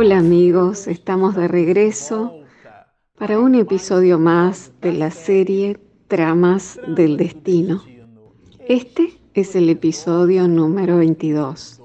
Hola 0.00 0.18
amigos, 0.18 0.86
estamos 0.86 1.34
de 1.34 1.48
regreso 1.48 2.32
para 3.18 3.40
un 3.40 3.56
episodio 3.56 4.16
más 4.16 4.70
de 4.80 4.92
la 4.92 5.10
serie 5.10 5.76
Tramas 6.06 6.78
del 6.86 7.16
Destino. 7.16 7.82
Este 8.68 9.18
es 9.34 9.56
el 9.56 9.68
episodio 9.68 10.46
número 10.46 10.98
22. 10.98 11.82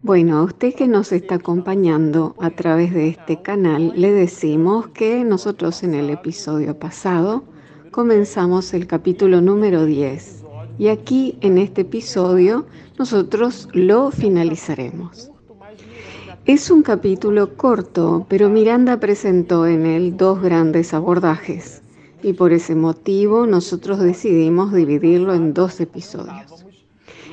Bueno, 0.00 0.38
a 0.38 0.44
usted 0.44 0.74
que 0.74 0.88
nos 0.88 1.12
está 1.12 1.34
acompañando 1.34 2.34
a 2.40 2.48
través 2.48 2.94
de 2.94 3.08
este 3.08 3.42
canal, 3.42 3.92
le 3.94 4.10
decimos 4.10 4.88
que 4.88 5.24
nosotros 5.24 5.82
en 5.82 5.92
el 5.92 6.08
episodio 6.08 6.78
pasado 6.78 7.44
comenzamos 7.90 8.72
el 8.72 8.86
capítulo 8.86 9.42
número 9.42 9.84
10 9.84 10.44
y 10.78 10.88
aquí 10.88 11.36
en 11.42 11.58
este 11.58 11.82
episodio 11.82 12.64
nosotros 12.96 13.68
lo 13.74 14.10
finalizaremos. 14.10 15.30
Es 16.48 16.70
un 16.70 16.80
capítulo 16.82 17.58
corto, 17.58 18.24
pero 18.26 18.48
Miranda 18.48 18.98
presentó 18.98 19.66
en 19.66 19.84
él 19.84 20.16
dos 20.16 20.40
grandes 20.40 20.94
abordajes 20.94 21.82
y 22.22 22.32
por 22.32 22.54
ese 22.54 22.74
motivo 22.74 23.46
nosotros 23.46 23.98
decidimos 23.98 24.72
dividirlo 24.72 25.34
en 25.34 25.52
dos 25.52 25.78
episodios. 25.78 26.64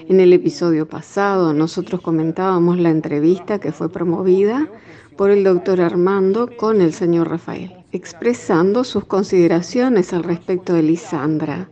En 0.09 0.19
el 0.19 0.33
episodio 0.33 0.85
pasado 0.89 1.53
nosotros 1.53 2.01
comentábamos 2.01 2.77
la 2.77 2.89
entrevista 2.89 3.57
que 3.57 3.71
fue 3.71 3.89
promovida 3.89 4.67
por 5.16 5.31
el 5.31 5.45
doctor 5.45 5.79
Armando 5.79 6.49
con 6.57 6.81
el 6.81 6.91
señor 6.91 7.29
Rafael, 7.29 7.71
expresando 7.93 8.83
sus 8.83 9.05
consideraciones 9.05 10.11
al 10.11 10.23
respecto 10.23 10.73
de 10.73 10.83
Lisandra. 10.83 11.69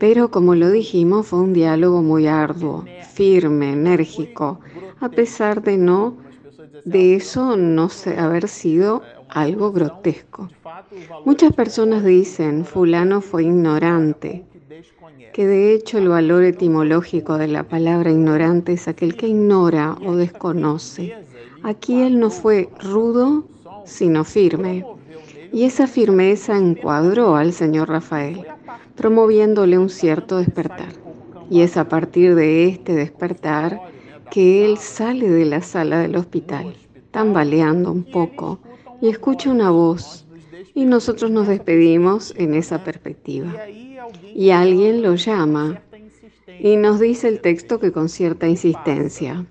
Pero 0.00 0.32
como 0.32 0.56
lo 0.56 0.68
dijimos, 0.68 1.28
fue 1.28 1.42
un 1.42 1.52
diálogo 1.52 2.02
muy 2.02 2.26
arduo, 2.26 2.84
firme, 3.14 3.72
enérgico, 3.72 4.58
a 4.98 5.10
pesar 5.10 5.62
de 5.62 5.76
no 5.76 6.31
de 6.84 7.14
eso 7.14 7.56
no 7.56 7.88
haber 8.18 8.48
sido 8.48 9.02
algo 9.28 9.72
grotesco. 9.72 10.48
Muchas 11.24 11.52
personas 11.52 12.04
dicen, 12.04 12.64
fulano 12.64 13.20
fue 13.20 13.44
ignorante, 13.44 14.44
que 15.32 15.46
de 15.46 15.74
hecho 15.74 15.98
el 15.98 16.08
valor 16.08 16.44
etimológico 16.44 17.38
de 17.38 17.48
la 17.48 17.62
palabra 17.62 18.10
ignorante 18.10 18.72
es 18.72 18.88
aquel 18.88 19.16
que 19.16 19.28
ignora 19.28 19.96
o 20.04 20.16
desconoce. 20.16 21.14
Aquí 21.62 22.02
él 22.02 22.18
no 22.18 22.30
fue 22.30 22.68
rudo, 22.80 23.44
sino 23.84 24.24
firme. 24.24 24.84
Y 25.52 25.64
esa 25.64 25.86
firmeza 25.86 26.56
encuadró 26.56 27.36
al 27.36 27.52
señor 27.52 27.88
Rafael, 27.88 28.44
promoviéndole 28.96 29.78
un 29.78 29.90
cierto 29.90 30.38
despertar. 30.38 30.92
Y 31.50 31.60
es 31.60 31.76
a 31.76 31.88
partir 31.88 32.34
de 32.34 32.68
este 32.68 32.94
despertar 32.94 33.80
que 34.32 34.64
él 34.64 34.78
sale 34.78 35.28
de 35.28 35.44
la 35.44 35.60
sala 35.60 35.98
del 35.98 36.16
hospital, 36.16 36.74
tambaleando 37.10 37.92
un 37.92 38.02
poco, 38.02 38.60
y 39.02 39.10
escucha 39.10 39.50
una 39.50 39.68
voz, 39.68 40.24
y 40.74 40.86
nosotros 40.86 41.30
nos 41.30 41.48
despedimos 41.48 42.32
en 42.38 42.54
esa 42.54 42.82
perspectiva. 42.82 43.52
Y 44.34 44.48
alguien 44.48 45.02
lo 45.02 45.16
llama 45.16 45.82
y 46.58 46.76
nos 46.76 46.98
dice 46.98 47.28
el 47.28 47.42
texto 47.42 47.78
que 47.78 47.92
con 47.92 48.08
cierta 48.08 48.48
insistencia. 48.48 49.44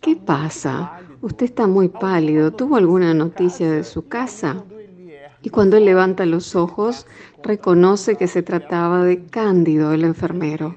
¿Qué 0.00 0.16
pasa? 0.16 1.00
Usted 1.20 1.44
está 1.44 1.66
muy 1.66 1.88
pálido. 1.88 2.50
¿Tuvo 2.50 2.76
alguna 2.76 3.12
noticia 3.12 3.70
de 3.70 3.84
su 3.84 4.08
casa? 4.08 4.64
Y 5.42 5.50
cuando 5.50 5.76
él 5.76 5.84
levanta 5.84 6.24
los 6.24 6.56
ojos, 6.56 7.06
reconoce 7.42 8.16
que 8.16 8.26
se 8.26 8.42
trataba 8.42 9.04
de 9.04 9.22
Cándido, 9.26 9.92
el 9.92 10.04
enfermero 10.04 10.76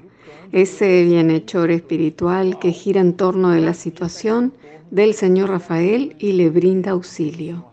ese 0.52 1.04
bienhechor 1.04 1.70
espiritual 1.70 2.58
que 2.58 2.72
gira 2.72 3.00
en 3.00 3.14
torno 3.14 3.50
de 3.50 3.60
la 3.60 3.74
situación 3.74 4.52
del 4.90 5.14
Señor 5.14 5.50
Rafael 5.50 6.16
y 6.18 6.32
le 6.32 6.48
brinda 6.50 6.92
auxilio. 6.92 7.66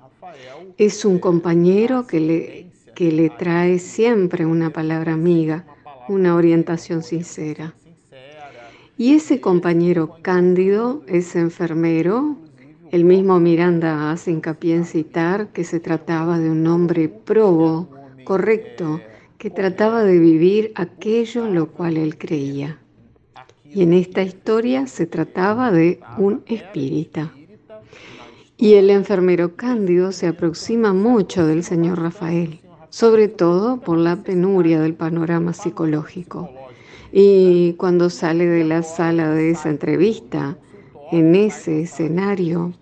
Es 0.78 1.06
un 1.06 1.20
compañero 1.20 2.06
que 2.06 2.20
le, 2.20 2.68
que 2.94 3.12
le 3.12 3.30
trae 3.30 3.80
siempre 3.80 4.46
una 4.46 4.72
palabra 4.72 5.14
amiga, 5.14 5.66
una 6.10 6.36
orientación 6.36 7.02
sincera. 7.04 7.74
Y 8.98 9.14
ese 9.14 9.42
compañero 9.42 10.18
cándido, 10.22 11.04
ese 11.08 11.40
enfermero, 11.40 12.38
el 12.92 13.04
mismo 13.04 13.40
Miranda 13.40 14.12
hace 14.12 14.32
hincapié 14.32 14.76
en 14.76 14.86
citar 14.86 15.50
que 15.50 15.64
se 15.64 15.80
trataba 15.80 16.40
de 16.40 16.50
un 16.50 16.66
hombre 16.68 17.10
probo, 17.10 17.90
correcto, 18.24 19.02
que 19.46 19.52
trataba 19.52 20.04
de 20.04 20.18
vivir 20.18 20.72
aquello 20.74 21.46
en 21.46 21.54
lo 21.54 21.68
cual 21.72 21.98
él 21.98 22.18
creía. 22.18 22.80
Y 23.64 23.84
en 23.84 23.94
esta 23.94 24.24
historia 24.24 24.88
se 24.88 25.06
trataba 25.06 25.72
de 25.72 26.00
un 26.18 26.42
espírita. 26.48 27.32
Y 28.58 28.74
el 28.74 28.90
enfermero 28.90 29.56
Cándido 29.56 30.12
se 30.14 30.26
aproxima 30.26 30.94
mucho 30.94 31.46
del 31.46 31.64
señor 31.64 32.02
Rafael, 32.02 32.60
sobre 32.90 33.28
todo 33.28 33.80
por 33.80 34.00
la 34.00 34.16
penuria 34.24 34.82
del 34.82 34.96
panorama 34.96 35.54
psicológico. 35.54 36.50
Y 37.12 37.74
cuando 37.74 38.10
sale 38.10 38.48
de 38.48 38.64
la 38.64 38.82
sala 38.82 39.30
de 39.30 39.52
esa 39.52 39.70
entrevista, 39.70 40.58
en 41.12 41.36
ese 41.36 41.84
escenario 41.84 42.74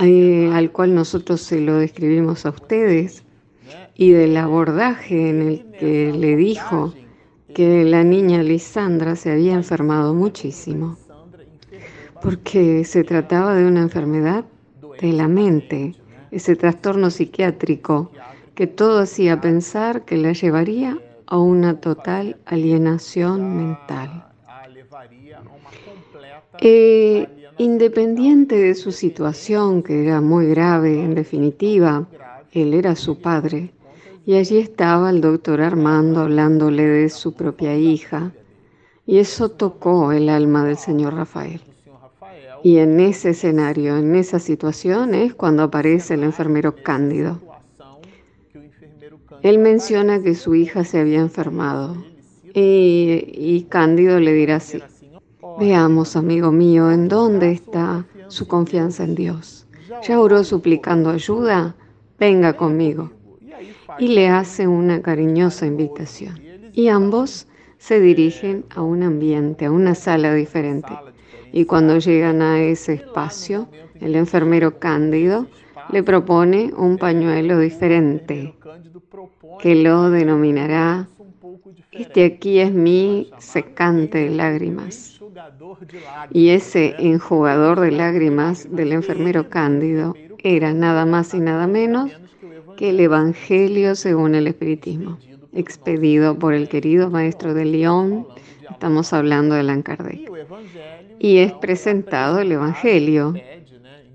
eh, 0.00 0.50
al 0.52 0.70
cual 0.70 0.94
nosotros 0.94 1.40
se 1.40 1.62
lo 1.62 1.76
describimos 1.76 2.44
a 2.44 2.50
ustedes, 2.50 3.24
y 4.00 4.12
del 4.12 4.36
abordaje 4.36 5.28
en 5.28 5.42
el 5.42 5.66
que 5.72 6.12
le 6.12 6.36
dijo 6.36 6.94
que 7.52 7.84
la 7.84 8.04
niña 8.04 8.44
Lisandra 8.44 9.16
se 9.16 9.32
había 9.32 9.54
enfermado 9.54 10.14
muchísimo, 10.14 10.96
porque 12.22 12.84
se 12.84 13.02
trataba 13.02 13.54
de 13.54 13.66
una 13.66 13.82
enfermedad 13.82 14.44
de 15.00 15.12
la 15.12 15.26
mente, 15.26 15.96
ese 16.30 16.54
trastorno 16.54 17.10
psiquiátrico 17.10 18.12
que 18.54 18.68
todo 18.68 19.00
hacía 19.00 19.40
pensar 19.40 20.04
que 20.04 20.16
la 20.16 20.32
llevaría 20.32 20.96
a 21.26 21.38
una 21.38 21.80
total 21.80 22.36
alienación 22.46 23.56
mental. 23.56 24.26
Eh, 26.60 27.26
independiente 27.58 28.54
de 28.54 28.76
su 28.76 28.92
situación, 28.92 29.82
que 29.82 30.04
era 30.04 30.20
muy 30.20 30.46
grave 30.46 31.02
en 31.02 31.16
definitiva, 31.16 32.06
él 32.52 32.74
era 32.74 32.94
su 32.94 33.20
padre, 33.20 33.72
y 34.28 34.34
allí 34.34 34.58
estaba 34.58 35.08
el 35.08 35.22
doctor 35.22 35.62
Armando 35.62 36.20
hablándole 36.20 36.84
de 36.84 37.08
su 37.08 37.32
propia 37.32 37.78
hija, 37.78 38.30
y 39.06 39.20
eso 39.20 39.48
tocó 39.48 40.12
el 40.12 40.28
alma 40.28 40.66
del 40.66 40.76
señor 40.76 41.14
Rafael. 41.14 41.62
Y 42.62 42.76
en 42.76 43.00
ese 43.00 43.30
escenario, 43.30 43.96
en 43.96 44.14
esa 44.14 44.38
situación, 44.38 45.14
es 45.14 45.32
cuando 45.32 45.62
aparece 45.62 46.12
el 46.12 46.24
enfermero 46.24 46.74
Cándido. 46.76 47.40
Él 49.40 49.60
menciona 49.60 50.22
que 50.22 50.34
su 50.34 50.54
hija 50.54 50.84
se 50.84 51.00
había 51.00 51.20
enfermado 51.20 51.96
y, 52.52 53.64
Cándido 53.70 54.20
le 54.20 54.34
dirá 54.34 54.56
así, 54.56 54.82
veamos, 55.58 56.16
amigo 56.16 56.52
mío, 56.52 56.90
¿en 56.90 57.08
dónde 57.08 57.52
está 57.52 58.04
su 58.26 58.46
confianza 58.46 59.04
en 59.04 59.14
Dios? 59.14 59.66
¿Ya 60.06 60.20
oró 60.20 60.44
suplicando 60.44 61.08
ayuda? 61.08 61.74
Venga 62.18 62.52
conmigo 62.58 63.12
y 63.98 64.08
le 64.08 64.28
hace 64.28 64.66
una 64.66 65.02
cariñosa 65.02 65.66
invitación. 65.66 66.40
Y 66.72 66.88
ambos 66.88 67.46
se 67.78 68.00
dirigen 68.00 68.64
a 68.74 68.82
un 68.82 69.02
ambiente, 69.02 69.66
a 69.66 69.70
una 69.70 69.94
sala 69.94 70.34
diferente. 70.34 70.92
Y 71.52 71.64
cuando 71.64 71.98
llegan 71.98 72.42
a 72.42 72.60
ese 72.60 72.94
espacio, 72.94 73.68
el 74.00 74.14
enfermero 74.14 74.78
Cándido 74.78 75.46
le 75.90 76.02
propone 76.02 76.72
un 76.76 76.98
pañuelo 76.98 77.58
diferente, 77.58 78.54
que 79.60 79.74
lo 79.74 80.10
denominará, 80.10 81.08
este 81.90 82.24
aquí 82.24 82.60
es 82.60 82.72
mi 82.72 83.30
secante 83.38 84.18
de 84.18 84.30
lágrimas. 84.30 85.20
Y 86.30 86.50
ese 86.50 86.94
enjugador 86.98 87.80
de 87.80 87.92
lágrimas 87.92 88.68
del 88.70 88.92
enfermero 88.92 89.48
Cándido 89.48 90.14
era 90.38 90.72
nada 90.72 91.06
más 91.06 91.34
y 91.34 91.40
nada 91.40 91.66
menos 91.66 92.10
que 92.78 92.90
el 92.90 93.00
Evangelio 93.00 93.96
según 93.96 94.36
el 94.36 94.46
Espiritismo, 94.46 95.18
expedido 95.52 96.38
por 96.38 96.54
el 96.54 96.68
querido 96.68 97.10
maestro 97.10 97.52
de 97.52 97.64
León, 97.64 98.28
estamos 98.70 99.12
hablando 99.12 99.56
de 99.56 99.62
Allan 99.62 99.82
y 101.18 101.38
es 101.38 101.52
presentado 101.54 102.38
el 102.38 102.52
Evangelio 102.52 103.34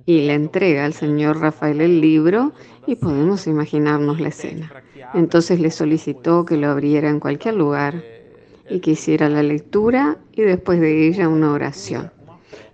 y 0.06 0.22
le 0.22 0.36
entrega 0.36 0.86
al 0.86 0.94
señor 0.94 1.42
Rafael 1.42 1.82
el 1.82 2.00
libro 2.00 2.54
y 2.88 2.96
podemos 2.96 3.48
imaginarnos 3.48 4.22
la 4.22 4.30
escena. 4.30 4.72
Entonces 5.14 5.60
le 5.60 5.70
solicitó 5.70 6.46
que 6.46 6.56
lo 6.56 6.70
abriera 6.70 7.10
en 7.10 7.20
cualquier 7.20 7.56
lugar 7.56 8.02
y 8.70 8.80
que 8.80 8.92
hiciera 8.92 9.28
la 9.28 9.44
lectura 9.44 10.20
y 10.32 10.42
después 10.44 10.80
de 10.80 11.06
ella 11.06 11.28
una 11.28 11.52
oración. 11.52 12.14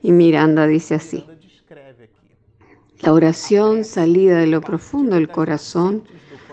Y 0.04 0.12
Miranda 0.12 0.68
dice 0.68 0.94
así, 0.94 1.26
la 3.02 3.14
oración 3.14 3.86
salida 3.86 4.38
de 4.40 4.48
lo 4.48 4.62
profundo 4.62 5.16
del 5.16 5.30
corazón, 5.30 6.04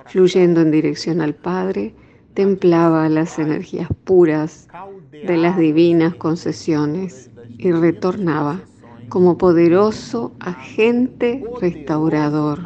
fluyendo 0.06 0.60
en 0.60 0.70
dirección 0.70 1.20
al 1.20 1.34
Padre, 1.34 1.94
templaba 2.34 3.08
las 3.08 3.38
energías 3.38 3.88
puras 4.04 4.68
de 5.10 5.36
las 5.36 5.58
divinas 5.58 6.14
concesiones 6.14 7.30
y 7.58 7.72
retornaba 7.72 8.60
como 9.08 9.38
poderoso 9.38 10.32
agente 10.40 11.42
restaurador. 11.60 12.60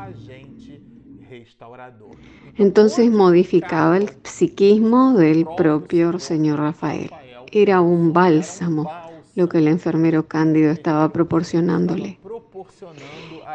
Entonces 2.56 3.10
modificaba 3.10 3.96
el 3.96 4.10
psiquismo 4.24 5.14
del 5.14 5.46
propio 5.56 6.18
señor 6.18 6.58
Rafael. 6.58 7.10
Era 7.52 7.80
un 7.80 8.12
bálsamo 8.12 8.90
lo 9.34 9.48
que 9.48 9.58
el 9.58 9.68
enfermero 9.68 10.26
Cándido 10.26 10.70
estaba 10.70 11.12
proporcionándole. 11.12 12.18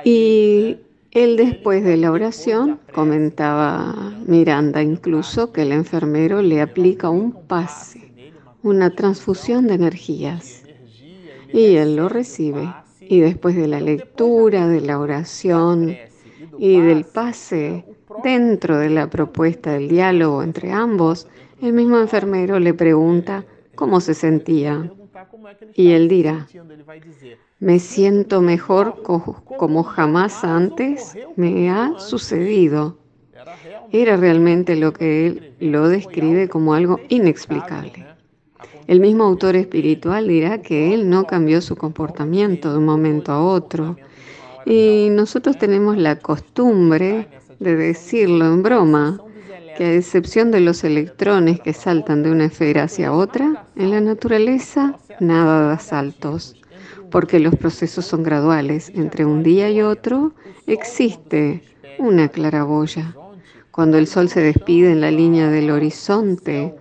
Y 0.04 0.78
él 1.12 1.38
después 1.38 1.84
de 1.84 1.98
la 1.98 2.12
oración 2.12 2.80
comentaba 2.94 4.13
Miranda 4.25 4.84
incluso 4.84 5.54
que 5.54 5.62
el 5.62 5.72
enfermero 5.72 6.42
le 6.42 6.62
aplica 6.62 7.10
un 7.10 7.31
pase, 7.31 8.12
una 8.63 8.90
transfusión 8.90 9.68
de 9.68 9.75
energías. 9.75 10.63
Y 11.54 11.75
él 11.78 11.96
lo 11.96 12.10
recibe. 12.10 12.69
Y 13.00 13.19
después 13.19 13.56
de 13.56 13.68
la 13.68 13.80
lectura, 13.80 14.68
de 14.68 14.81
la 14.81 15.00
oración 15.00 15.96
y 16.58 16.81
del 16.81 17.06
pase, 17.06 17.86
dentro 18.24 18.78
de 18.78 18.90
la 18.90 19.10
propuesta 19.10 19.74
del 19.74 19.88
diálogo 19.88 20.42
entre 20.44 20.72
ambos, 20.72 21.28
el 21.62 21.74
mismo 21.74 22.00
enfermero 22.00 22.60
le 22.60 22.74
pregunta 22.74 23.46
cómo 23.75 24.01
se 24.01 24.13
sentía. 24.13 24.92
Y 25.75 25.91
él 25.91 26.07
dirá, 26.07 26.47
me 27.59 27.79
siento 27.79 28.41
mejor 28.41 29.01
como 29.03 29.83
jamás 29.83 30.44
antes 30.44 31.17
me 31.35 31.69
ha 31.69 31.97
sucedido. 32.00 32.97
Era 33.91 34.17
realmente 34.17 34.75
lo 34.75 34.94
que 34.94 35.27
él 35.27 35.53
lo 35.59 35.88
describe 35.88 36.50
como 36.50 36.73
algo 36.73 37.00
inexplicable. 37.09 38.06
El 38.88 39.00
mismo 39.00 39.23
autor 39.23 39.56
espiritual 39.56 40.27
dirá 40.27 40.62
que 40.62 40.94
él 40.94 41.09
no 41.09 41.25
cambió 41.25 41.62
su 41.62 41.75
comportamiento 41.75 42.71
de 42.71 42.77
un 42.77 42.85
momento 42.85 43.31
a 43.31 43.44
otro. 43.44 43.97
Y 44.65 45.09
nosotros 45.12 45.57
tenemos 45.57 45.97
la 45.97 46.17
costumbre 46.19 47.27
de 47.59 47.75
decirlo 47.75 48.45
en 48.45 48.63
broma, 48.63 49.19
que 49.75 49.86
a 49.86 49.94
excepción 49.94 50.51
de 50.51 50.62
los 50.62 50.83
electrones 50.83 51.60
que 51.60 51.74
saltan 51.74 52.24
de 52.24 52.31
una 52.31 52.45
esfera 52.45 52.83
hacia 52.83 53.12
otra, 53.12 53.68
en 53.75 53.92
la 53.92 54.01
naturaleza 54.01 54.98
nada 55.19 55.68
da 55.68 55.80
saltos, 55.80 56.56
porque 57.12 57.39
los 57.39 57.56
procesos 57.56 58.06
son 58.06 58.24
graduales. 58.24 58.92
Entre 58.95 59.25
un 59.25 59.44
día 59.44 59.69
y 59.69 59.81
otro 59.81 60.33
existe 60.68 61.62
una 62.00 62.30
claraboya. 62.30 63.16
Cuando 63.72 63.98
el 63.98 64.07
sol 64.07 64.30
se 64.30 64.42
despide 64.42 64.92
en 64.92 65.01
la 65.01 65.12
línea 65.12 65.50
del 65.50 65.69
horizonte, 65.69 66.74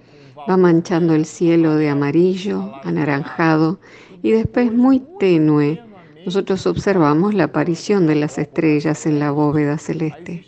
va 0.48 0.56
manchando 0.56 1.14
el 1.14 1.24
cielo 1.24 1.76
de 1.76 1.88
amarillo, 1.88 2.72
anaranjado 2.84 3.80
y 4.22 4.30
después 4.32 4.72
muy 4.72 5.02
tenue. 5.18 5.82
Nosotros 6.24 6.66
observamos 6.66 7.34
la 7.34 7.44
aparición 7.44 8.06
de 8.06 8.14
las 8.14 8.38
estrellas 8.38 9.06
en 9.06 9.18
la 9.18 9.30
bóveda 9.30 9.78
celeste, 9.78 10.46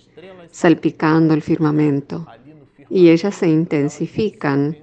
salpicando 0.56 1.35
el 1.35 1.43
firmamento, 1.43 2.26
y 2.88 3.11
ellas 3.11 3.35
se 3.35 3.47
intensifican. 3.47 4.75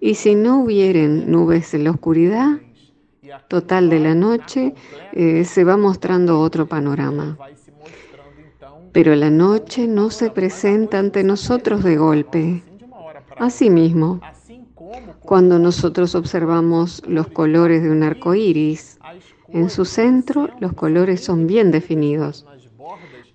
Y 0.00 0.14
si 0.14 0.34
no 0.34 0.62
hubieran 0.62 1.30
nubes 1.30 1.74
en 1.74 1.84
la 1.84 1.90
oscuridad 1.90 2.60
total 3.46 3.90
de 3.90 4.00
la 4.00 4.14
noche, 4.14 4.72
eh, 5.12 5.44
se 5.44 5.64
va 5.64 5.76
mostrando 5.76 6.40
otro 6.40 6.66
panorama. 6.66 7.36
Pero 8.92 9.14
la 9.16 9.28
noche 9.28 9.86
no 9.86 10.08
se 10.08 10.30
presenta 10.30 10.98
ante 10.98 11.22
nosotros 11.22 11.84
de 11.84 11.98
golpe. 11.98 12.62
Asimismo, 13.36 14.22
cuando 15.20 15.58
nosotros 15.58 16.14
observamos 16.14 17.02
los 17.06 17.26
colores 17.26 17.82
de 17.82 17.90
un 17.90 18.02
arco 18.02 18.34
iris, 18.34 18.98
en 19.48 19.68
su 19.68 19.84
centro 19.84 20.48
los 20.58 20.72
colores 20.72 21.22
son 21.22 21.46
bien 21.46 21.70
definidos, 21.70 22.46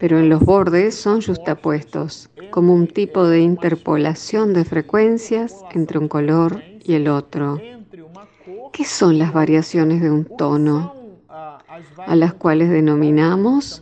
pero 0.04 0.20
en 0.20 0.28
los 0.28 0.42
bordes 0.42 0.96
son 0.96 1.22
justapuestos, 1.22 2.30
como 2.52 2.74
un 2.74 2.88
tipo 2.88 3.26
de 3.26 3.40
interpolación 3.40 4.54
de 4.54 4.66
frecuencias 4.66 5.64
entre 5.72 5.98
un 5.98 6.10
color 6.10 6.62
y 6.84 6.96
el 6.96 7.08
otro. 7.08 7.58
¿Qué 8.74 8.84
son 8.84 9.18
las 9.18 9.32
variaciones 9.32 10.02
de 10.02 10.12
un 10.12 10.26
tono? 10.26 10.94
A 11.30 12.18
las 12.18 12.34
cuales 12.34 12.70
denominamos 12.70 13.82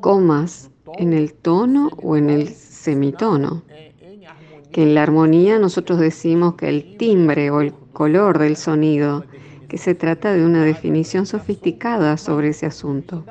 comas 0.00 0.70
en 0.98 1.12
el 1.12 1.34
tono 1.34 1.90
o 2.00 2.16
en 2.16 2.30
el 2.30 2.46
semitono 2.46 3.64
que 4.70 4.84
en 4.84 4.94
la 4.94 5.02
armonía 5.02 5.58
nosotros 5.58 5.98
decimos 5.98 6.54
que 6.54 6.68
el 6.68 6.96
timbre 6.96 7.50
o 7.50 7.60
el 7.60 7.72
color 7.92 8.38
del 8.38 8.56
sonido, 8.56 9.24
que 9.66 9.78
se 9.78 9.96
trata 9.96 10.32
de 10.32 10.44
una 10.44 10.62
definición 10.62 11.26
sofisticada 11.26 12.18
sobre 12.18 12.50
ese 12.50 12.66
asunto. 12.66 13.24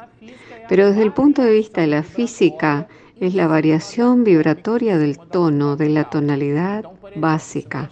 Pero 0.69 0.87
desde 0.87 1.03
el 1.03 1.13
punto 1.13 1.41
de 1.41 1.53
vista 1.53 1.81
de 1.81 1.87
la 1.87 2.03
física, 2.03 2.87
es 3.19 3.33
la 3.33 3.47
variación 3.47 4.23
vibratoria 4.23 4.97
del 4.97 5.17
tono, 5.17 5.75
de 5.75 5.89
la 5.89 6.09
tonalidad 6.09 6.85
básica. 7.15 7.89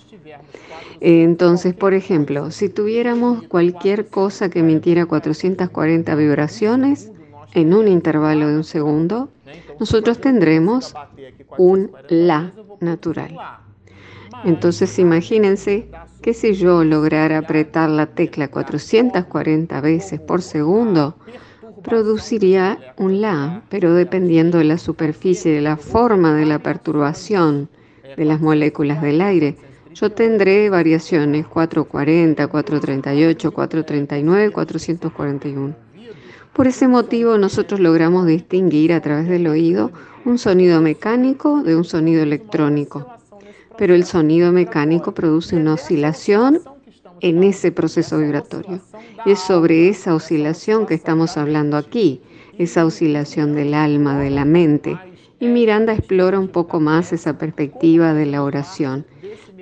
Entonces, 0.99 1.73
por 1.73 1.93
ejemplo, 1.93 2.51
si 2.51 2.69
tuviéramos 2.69 3.43
cualquier 3.43 4.07
cosa 4.07 4.49
que 4.49 4.59
emitiera 4.59 5.05
440 5.05 6.15
vibraciones 6.15 7.11
en 7.53 7.73
un 7.73 7.87
intervalo 7.87 8.47
de 8.47 8.57
un 8.57 8.63
segundo, 8.63 9.29
nosotros 9.79 10.19
tendremos 10.19 10.93
un 11.57 11.91
la 12.09 12.51
natural. 12.79 13.37
Entonces 14.43 14.97
imagínense 14.99 15.87
que 16.21 16.33
si 16.33 16.53
yo 16.53 16.83
lograra 16.83 17.37
apretar 17.37 17.89
la 17.89 18.07
tecla 18.07 18.47
440 18.47 19.81
veces 19.81 20.19
por 20.19 20.41
segundo, 20.41 21.15
produciría 21.83 22.79
un 22.97 23.21
La, 23.21 23.61
pero 23.69 23.93
dependiendo 23.93 24.57
de 24.57 24.63
la 24.63 24.77
superficie, 24.77 25.51
de 25.51 25.61
la 25.61 25.77
forma 25.77 26.33
de 26.33 26.45
la 26.45 26.59
perturbación 26.59 27.69
de 28.17 28.25
las 28.25 28.41
moléculas 28.41 29.01
del 29.01 29.21
aire, 29.21 29.57
yo 29.93 30.11
tendré 30.11 30.69
variaciones 30.69 31.45
440, 31.45 32.47
438, 32.47 33.51
439, 33.51 34.51
441. 34.51 35.75
Por 36.53 36.67
ese 36.67 36.87
motivo 36.87 37.37
nosotros 37.37 37.79
logramos 37.79 38.25
distinguir 38.25 38.93
a 38.93 39.01
través 39.01 39.27
del 39.27 39.47
oído 39.47 39.91
un 40.25 40.37
sonido 40.37 40.81
mecánico 40.81 41.63
de 41.63 41.75
un 41.75 41.83
sonido 41.83 42.23
electrónico. 42.23 43.07
Pero 43.77 43.95
el 43.95 44.05
sonido 44.05 44.51
mecánico 44.51 45.13
produce 45.13 45.55
una 45.55 45.73
oscilación 45.73 46.61
en 47.23 47.43
ese 47.43 47.71
proceso 47.71 48.19
vibratorio. 48.19 48.79
Y 49.25 49.31
es 49.31 49.39
sobre 49.39 49.89
esa 49.89 50.13
oscilación 50.13 50.85
que 50.85 50.93
estamos 50.93 51.37
hablando 51.37 51.77
aquí, 51.77 52.21
esa 52.59 52.85
oscilación 52.85 53.55
del 53.55 53.73
alma, 53.73 54.19
de 54.19 54.29
la 54.29 54.45
mente. 54.45 54.95
Y 55.39 55.47
Miranda 55.47 55.93
explora 55.93 56.39
un 56.39 56.49
poco 56.49 56.79
más 56.79 57.11
esa 57.11 57.39
perspectiva 57.39 58.13
de 58.13 58.27
la 58.27 58.43
oración, 58.43 59.05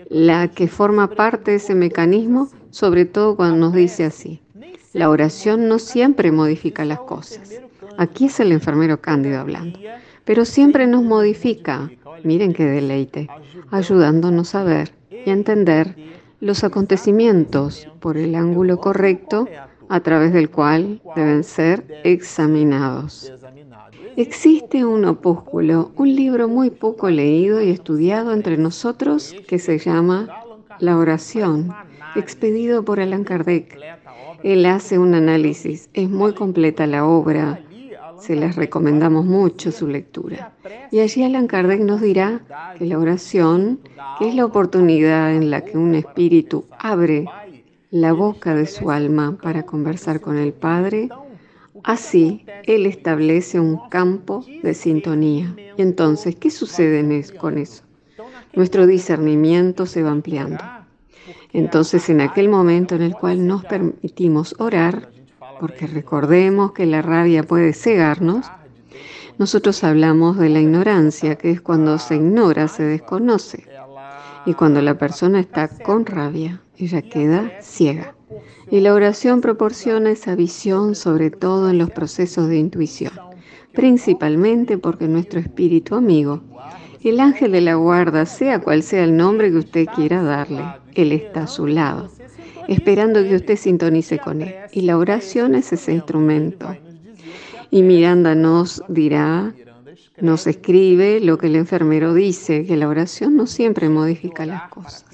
la 0.09 0.49
que 0.49 0.67
forma 0.67 1.07
parte 1.09 1.51
de 1.51 1.57
ese 1.57 1.73
mecanismo, 1.73 2.49
sobre 2.69 3.05
todo 3.05 3.37
cuando 3.37 3.55
nos 3.55 3.73
dice 3.73 4.03
así, 4.03 4.41
la 4.91 5.09
oración 5.09 5.69
no 5.69 5.79
siempre 5.79 6.33
modifica 6.33 6.83
las 6.83 6.99
cosas. 6.99 7.61
Aquí 7.97 8.25
es 8.25 8.39
el 8.41 8.51
enfermero 8.51 8.99
Cándido 8.99 9.39
hablando 9.39 9.79
pero 10.25 10.45
siempre 10.45 10.87
nos 10.87 11.03
modifica, 11.03 11.89
miren 12.23 12.53
qué 12.53 12.65
deleite, 12.65 13.27
ayudándonos 13.71 14.55
a 14.55 14.63
ver 14.63 14.91
y 15.09 15.29
a 15.29 15.33
entender 15.33 15.95
los 16.41 16.63
acontecimientos 16.63 17.87
por 17.99 18.17
el 18.17 18.35
ángulo 18.35 18.79
correcto 18.79 19.47
a 19.87 19.99
través 19.99 20.33
del 20.33 20.49
cual 20.49 21.01
deben 21.15 21.43
ser 21.43 22.01
examinados. 22.03 23.31
Existe 24.17 24.83
un 24.83 25.05
opúsculo, 25.05 25.91
un 25.95 26.15
libro 26.15 26.47
muy 26.47 26.69
poco 26.69 27.09
leído 27.09 27.61
y 27.61 27.69
estudiado 27.69 28.33
entre 28.33 28.57
nosotros 28.57 29.35
que 29.47 29.59
se 29.59 29.77
llama 29.77 30.27
La 30.79 30.97
oración, 30.97 31.71
expedido 32.15 32.83
por 32.83 32.99
Allan 32.99 33.23
Kardec. 33.23 33.79
Él 34.43 34.65
hace 34.65 34.97
un 34.97 35.13
análisis, 35.13 35.89
es 35.93 36.09
muy 36.09 36.33
completa 36.33 36.87
la 36.87 37.05
obra, 37.05 37.61
se 38.21 38.35
les 38.35 38.55
recomendamos 38.55 39.25
mucho 39.25 39.71
su 39.71 39.87
lectura. 39.87 40.53
Y 40.91 40.99
allí 40.99 41.23
Allan 41.23 41.47
Kardec 41.47 41.81
nos 41.81 42.01
dirá 42.01 42.41
que 42.77 42.85
la 42.85 42.99
oración, 42.99 43.79
que 44.19 44.29
es 44.29 44.35
la 44.35 44.45
oportunidad 44.45 45.33
en 45.33 45.49
la 45.49 45.61
que 45.61 45.77
un 45.77 45.95
espíritu 45.95 46.65
abre 46.77 47.25
la 47.89 48.13
boca 48.13 48.55
de 48.55 48.67
su 48.67 48.91
alma 48.91 49.37
para 49.41 49.63
conversar 49.63 50.21
con 50.21 50.37
el 50.37 50.53
Padre, 50.53 51.09
así 51.83 52.45
Él 52.63 52.85
establece 52.85 53.59
un 53.59 53.89
campo 53.89 54.45
de 54.63 54.73
sintonía. 54.73 55.55
Y 55.77 55.81
entonces, 55.81 56.35
¿qué 56.35 56.51
sucede 56.51 57.23
con 57.39 57.57
eso? 57.57 57.83
Nuestro 58.53 58.85
discernimiento 58.85 59.85
se 59.85 60.03
va 60.03 60.11
ampliando. 60.11 60.63
Entonces, 61.53 62.09
en 62.09 62.21
aquel 62.21 62.49
momento 62.49 62.95
en 62.95 63.01
el 63.01 63.13
cual 63.13 63.45
nos 63.45 63.65
permitimos 63.65 64.55
orar, 64.59 65.09
porque 65.61 65.85
recordemos 65.85 66.71
que 66.71 66.87
la 66.87 67.03
rabia 67.03 67.43
puede 67.43 67.73
cegarnos, 67.73 68.47
nosotros 69.37 69.83
hablamos 69.83 70.39
de 70.39 70.49
la 70.49 70.59
ignorancia, 70.59 71.35
que 71.35 71.51
es 71.51 71.61
cuando 71.61 71.99
se 71.99 72.15
ignora, 72.15 72.67
se 72.67 72.81
desconoce. 72.81 73.65
Y 74.47 74.55
cuando 74.55 74.81
la 74.81 74.97
persona 74.97 75.39
está 75.39 75.67
con 75.67 76.07
rabia, 76.07 76.63
ella 76.79 77.03
queda 77.03 77.51
ciega. 77.61 78.15
Y 78.71 78.79
la 78.79 78.91
oración 78.91 79.39
proporciona 79.39 80.09
esa 80.09 80.33
visión 80.33 80.95
sobre 80.95 81.29
todo 81.29 81.69
en 81.69 81.77
los 81.77 81.91
procesos 81.91 82.47
de 82.47 82.57
intuición, 82.57 83.13
principalmente 83.71 84.79
porque 84.79 85.07
nuestro 85.07 85.39
espíritu 85.39 85.93
amigo, 85.93 86.41
el 87.03 87.19
ángel 87.19 87.51
de 87.51 87.61
la 87.61 87.75
guarda, 87.75 88.25
sea 88.25 88.57
cual 88.57 88.81
sea 88.81 89.03
el 89.03 89.15
nombre 89.15 89.51
que 89.51 89.57
usted 89.57 89.85
quiera 89.93 90.23
darle, 90.23 90.63
él 90.95 91.11
está 91.11 91.43
a 91.43 91.47
su 91.47 91.67
lado, 91.67 92.09
esperando 92.73 93.23
que 93.23 93.35
usted 93.35 93.57
sintonice 93.57 94.19
con 94.19 94.41
él. 94.41 94.55
Y 94.71 94.81
la 94.81 94.97
oración 94.97 95.55
es 95.55 95.73
ese 95.73 95.93
instrumento. 95.93 96.75
Y 97.69 97.83
Miranda 97.83 98.35
nos 98.35 98.83
dirá 98.87 99.53
nos 100.19 100.45
escribe 100.45 101.19
lo 101.19 101.37
que 101.37 101.47
el 101.47 101.55
enfermero 101.55 102.13
dice, 102.13 102.65
que 102.65 102.77
la 102.77 102.87
oración 102.87 103.35
no 103.35 103.47
siempre 103.47 103.89
modifica 103.89 104.45
las 104.45 104.69
cosas. 104.69 105.05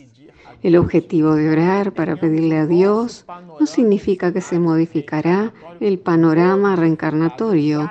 El 0.63 0.75
objetivo 0.75 1.35
de 1.35 1.49
orar 1.49 1.93
para 1.93 2.17
pedirle 2.17 2.57
a 2.57 2.65
Dios 2.65 3.25
no 3.59 3.65
significa 3.65 4.33
que 4.33 4.41
se 4.41 4.59
modificará 4.59 5.53
el 5.79 5.99
panorama 5.99 6.75
reencarnatorio, 6.75 7.89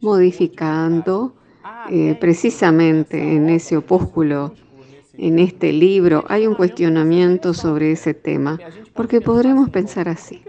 modificando 0.00 1.34
eh, 1.90 2.16
precisamente 2.20 3.34
en 3.34 3.48
ese 3.48 3.76
opúsculo, 3.76 4.54
en 5.14 5.38
este 5.38 5.72
libro, 5.72 6.24
hay 6.28 6.46
un 6.46 6.54
cuestionamiento 6.54 7.54
sobre 7.54 7.92
ese 7.92 8.14
tema, 8.14 8.58
porque 8.94 9.20
podremos 9.20 9.70
pensar 9.70 10.08
así. 10.08 10.42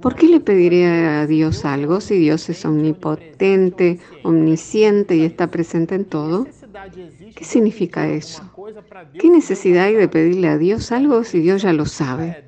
¿Por 0.00 0.14
qué 0.14 0.28
le 0.28 0.40
pediré 0.40 0.86
a 0.86 1.26
Dios 1.26 1.64
algo 1.64 2.00
si 2.00 2.18
Dios 2.18 2.48
es 2.48 2.64
omnipotente, 2.64 3.98
omnisciente 4.22 5.16
y 5.16 5.24
está 5.24 5.50
presente 5.50 5.94
en 5.94 6.04
todo? 6.04 6.46
¿Qué 7.34 7.44
significa 7.44 8.08
eso? 8.08 8.42
¿Qué 9.18 9.30
necesidad 9.30 9.86
hay 9.86 9.94
de 9.94 10.08
pedirle 10.08 10.48
a 10.48 10.58
Dios 10.58 10.92
algo 10.92 11.24
si 11.24 11.40
Dios 11.40 11.62
ya 11.62 11.72
lo 11.72 11.86
sabe? 11.86 12.44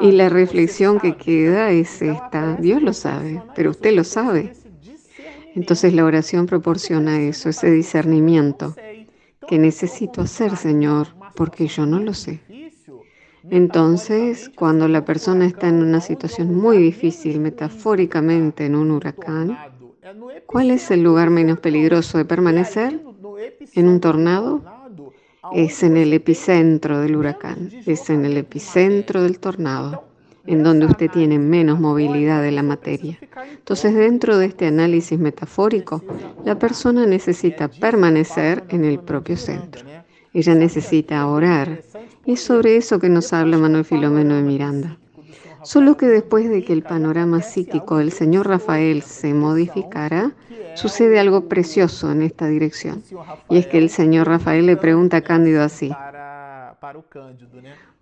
Y 0.00 0.12
la 0.12 0.28
reflexión 0.28 1.00
que 1.00 1.16
queda 1.16 1.70
es 1.70 2.00
esta, 2.00 2.56
Dios 2.56 2.82
lo 2.82 2.92
sabe, 2.92 3.42
pero 3.54 3.70
usted 3.70 3.94
lo 3.94 4.04
sabe. 4.04 4.52
Entonces 5.54 5.94
la 5.94 6.04
oración 6.04 6.46
proporciona 6.46 7.22
eso, 7.22 7.48
ese 7.48 7.70
discernimiento 7.70 8.74
que 9.46 9.58
necesito 9.58 10.22
hacer, 10.22 10.56
Señor, 10.56 11.08
porque 11.34 11.66
yo 11.66 11.86
no 11.86 12.00
lo 12.00 12.14
sé. 12.14 12.40
Entonces, 13.50 14.50
cuando 14.56 14.88
la 14.88 15.04
persona 15.04 15.46
está 15.46 15.68
en 15.68 15.82
una 15.82 16.00
situación 16.00 16.54
muy 16.54 16.78
difícil, 16.78 17.38
metafóricamente 17.38 18.66
en 18.66 18.74
un 18.74 18.90
huracán, 18.90 19.56
¿cuál 20.46 20.70
es 20.70 20.90
el 20.90 21.02
lugar 21.02 21.30
menos 21.30 21.60
peligroso 21.60 22.18
de 22.18 22.24
permanecer? 22.24 23.00
¿En 23.74 23.88
un 23.88 24.00
tornado? 24.00 24.62
Es 25.52 25.84
en 25.84 25.96
el 25.96 26.12
epicentro 26.12 27.00
del 27.00 27.14
huracán, 27.14 27.70
es 27.86 28.10
en 28.10 28.24
el 28.24 28.36
epicentro 28.36 29.22
del 29.22 29.38
tornado, 29.38 30.05
en 30.46 30.62
donde 30.62 30.86
usted 30.86 31.10
tiene 31.10 31.38
menos 31.38 31.80
movilidad 31.80 32.42
de 32.42 32.52
la 32.52 32.62
materia. 32.62 33.18
Entonces, 33.50 33.94
dentro 33.94 34.38
de 34.38 34.46
este 34.46 34.66
análisis 34.66 35.18
metafórico, 35.18 36.02
la 36.44 36.58
persona 36.58 37.06
necesita 37.06 37.68
permanecer 37.68 38.64
en 38.68 38.84
el 38.84 38.98
propio 38.98 39.36
centro. 39.36 39.84
Ella 40.32 40.54
necesita 40.54 41.26
orar. 41.26 41.80
Y 42.24 42.32
es 42.32 42.40
sobre 42.40 42.76
eso 42.76 42.98
que 42.98 43.08
nos 43.08 43.32
habla 43.32 43.58
Manuel 43.58 43.84
Filomeno 43.84 44.34
de 44.34 44.42
Miranda. 44.42 44.98
Solo 45.62 45.96
que 45.96 46.06
después 46.06 46.48
de 46.48 46.64
que 46.64 46.72
el 46.72 46.82
panorama 46.82 47.42
psíquico 47.42 47.96
del 47.96 48.12
señor 48.12 48.46
Rafael 48.46 49.02
se 49.02 49.34
modificara, 49.34 50.32
sucede 50.74 51.18
algo 51.18 51.48
precioso 51.48 52.12
en 52.12 52.22
esta 52.22 52.46
dirección. 52.46 53.02
Y 53.50 53.56
es 53.56 53.66
que 53.66 53.78
el 53.78 53.90
señor 53.90 54.28
Rafael 54.28 54.66
le 54.66 54.76
pregunta 54.76 55.18
a 55.18 55.20
Cándido 55.22 55.62
así, 55.62 55.90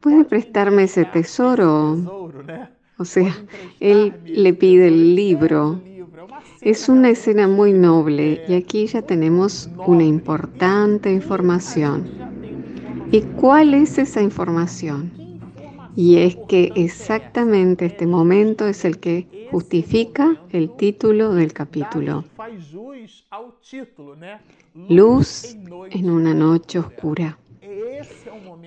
¿puede 0.00 0.25
prestarme 0.25 0.85
ese 0.85 1.04
tesoro? 1.04 1.97
O 2.99 3.04
sea, 3.04 3.35
él 3.81 4.14
le 4.25 4.54
pide 4.54 4.88
el 4.88 5.14
libro. 5.14 5.81
Es 6.61 6.88
una 6.88 7.11
escena 7.11 7.49
muy 7.49 7.73
noble 7.73 8.43
y 8.49 8.54
aquí 8.54 8.87
ya 8.87 9.02
tenemos 9.02 9.69
una 9.87 10.04
importante 10.04 11.12
información. 11.12 12.09
¿Y 13.11 13.21
cuál 13.21 13.75
es 13.75 13.99
esa 13.99 14.23
información? 14.23 15.12
Y 15.97 16.19
es 16.19 16.37
que 16.49 16.73
exactamente 16.75 17.87
este 17.87 18.07
momento 18.07 18.66
es 18.66 18.85
el 18.85 18.99
que 18.99 19.49
justifica 19.50 20.37
el 20.50 20.75
título 20.76 21.33
del 21.35 21.52
capítulo. 21.52 22.25
Luz 24.88 25.57
en 25.90 26.11
una 26.11 26.35
noche 26.35 26.78
oscura. 26.81 27.38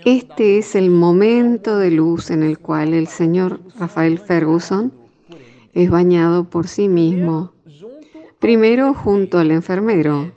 Este 0.05 0.57
es 0.57 0.75
el 0.75 0.89
momento 0.89 1.77
de 1.77 1.91
luz 1.91 2.31
en 2.31 2.43
el 2.43 2.59
cual 2.59 2.93
el 2.93 3.07
señor 3.07 3.59
Rafael 3.77 4.19
Ferguson 4.19 4.93
es 5.73 5.89
bañado 5.89 6.45
por 6.45 6.67
sí 6.67 6.87
mismo, 6.87 7.53
primero 8.39 8.93
junto 8.93 9.39
al 9.39 9.51
enfermero, 9.51 10.31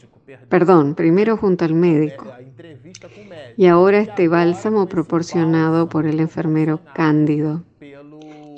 perdón, 0.49 0.95
primero 0.95 1.37
junto 1.37 1.65
al 1.65 1.75
médico, 1.75 2.27
y 3.57 3.67
ahora 3.67 4.01
este 4.01 4.29
bálsamo 4.29 4.87
proporcionado 4.87 5.89
por 5.89 6.07
el 6.07 6.21
enfermero 6.21 6.81
Cándido. 6.95 7.63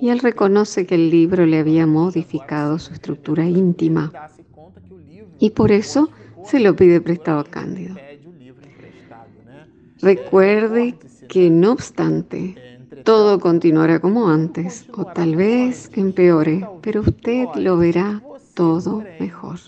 Y 0.01 0.09
él 0.09 0.19
reconoce 0.19 0.87
que 0.87 0.97
el 0.97 1.11
libro 1.11 1.47
le 1.47 1.59
había 1.61 1.87
modificado 1.87 2.79
su 2.79 2.93
estructura 2.93 3.47
íntima. 3.47 4.13
Y 5.39 5.51
por 5.51 5.71
eso 5.71 6.11
se 6.45 6.59
lo 6.59 6.75
pide 6.75 7.01
prestado 7.01 7.41
a 7.41 7.45
Cándido. 7.45 7.95
Recuerde 10.03 10.97
que 11.29 11.49
no 11.49 11.73
obstante, 11.73 12.57
todo 13.05 13.39
continuará 13.39 14.01
como 14.01 14.29
antes, 14.29 14.87
o 14.93 15.05
tal 15.05 15.37
vez 15.37 15.91
empeore, 15.95 16.67
pero 16.83 17.03
usted 17.03 17.47
lo 17.55 17.77
verá 17.79 18.21
todo 18.55 19.05
mejor. 19.21 19.61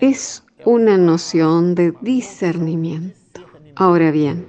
Es 0.00 0.42
una 0.64 0.96
noción 0.96 1.74
de 1.74 1.92
discernimiento. 2.00 3.42
Ahora 3.76 4.10
bien, 4.10 4.46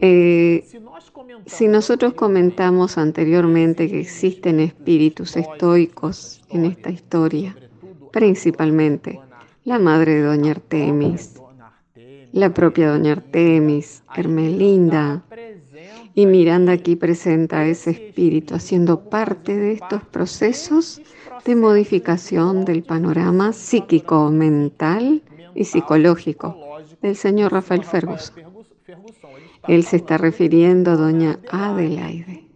eh, 0.00 0.64
si 1.44 1.68
nosotros 1.68 2.14
comentamos 2.14 2.96
anteriormente 2.96 3.88
que 3.90 4.00
existen 4.00 4.60
espíritus 4.60 5.36
estoicos 5.36 6.42
en 6.48 6.64
esta 6.64 6.90
historia, 6.90 7.54
principalmente 8.12 9.20
la 9.64 9.78
madre 9.78 10.14
de 10.14 10.22
Doña 10.22 10.52
Artemis, 10.52 11.40
la 12.34 12.52
propia 12.52 12.90
Doña 12.90 13.12
Artemis, 13.12 14.02
Hermelinda, 14.16 15.22
y 16.16 16.26
Miranda 16.26 16.72
aquí 16.72 16.96
presenta 16.96 17.64
ese 17.64 17.90
espíritu 17.90 18.56
haciendo 18.56 19.08
parte 19.08 19.56
de 19.56 19.72
estos 19.74 20.02
procesos 20.02 21.00
de 21.44 21.54
modificación 21.54 22.64
del 22.64 22.82
panorama 22.82 23.52
psíquico, 23.52 24.30
mental 24.30 25.22
y 25.54 25.64
psicológico 25.64 26.56
del 27.02 27.14
señor 27.14 27.52
Rafael 27.52 27.84
Ferguson. 27.84 28.42
Él 29.68 29.84
se 29.84 29.96
está 29.96 30.18
refiriendo 30.18 30.90
a 30.90 30.96
doña 30.96 31.38
Adelaide, 31.52 32.48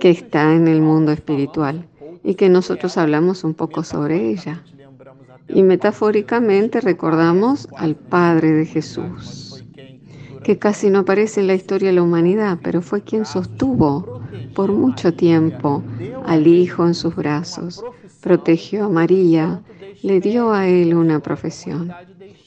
que 0.00 0.10
está 0.10 0.54
en 0.54 0.66
el 0.66 0.80
mundo 0.80 1.12
espiritual 1.12 1.86
y 2.24 2.34
que 2.34 2.48
nosotros 2.48 2.98
hablamos 2.98 3.44
un 3.44 3.54
poco 3.54 3.84
sobre 3.84 4.30
ella. 4.30 4.64
Y 5.48 5.62
metafóricamente 5.62 6.80
recordamos 6.80 7.68
al 7.76 7.96
Padre 7.96 8.52
de 8.52 8.66
Jesús, 8.66 9.64
que 10.42 10.58
casi 10.58 10.90
no 10.90 11.00
aparece 11.00 11.40
en 11.40 11.46
la 11.46 11.54
historia 11.54 11.88
de 11.88 11.96
la 11.96 12.02
humanidad, 12.02 12.58
pero 12.62 12.82
fue 12.82 13.02
quien 13.02 13.24
sostuvo 13.24 14.20
por 14.54 14.72
mucho 14.72 15.14
tiempo 15.14 15.82
al 16.26 16.46
Hijo 16.46 16.86
en 16.86 16.94
sus 16.94 17.14
brazos, 17.14 17.84
protegió 18.20 18.86
a 18.86 18.88
María, 18.88 19.62
le 20.02 20.20
dio 20.20 20.52
a 20.52 20.66
él 20.66 20.94
una 20.94 21.20
profesión 21.20 21.92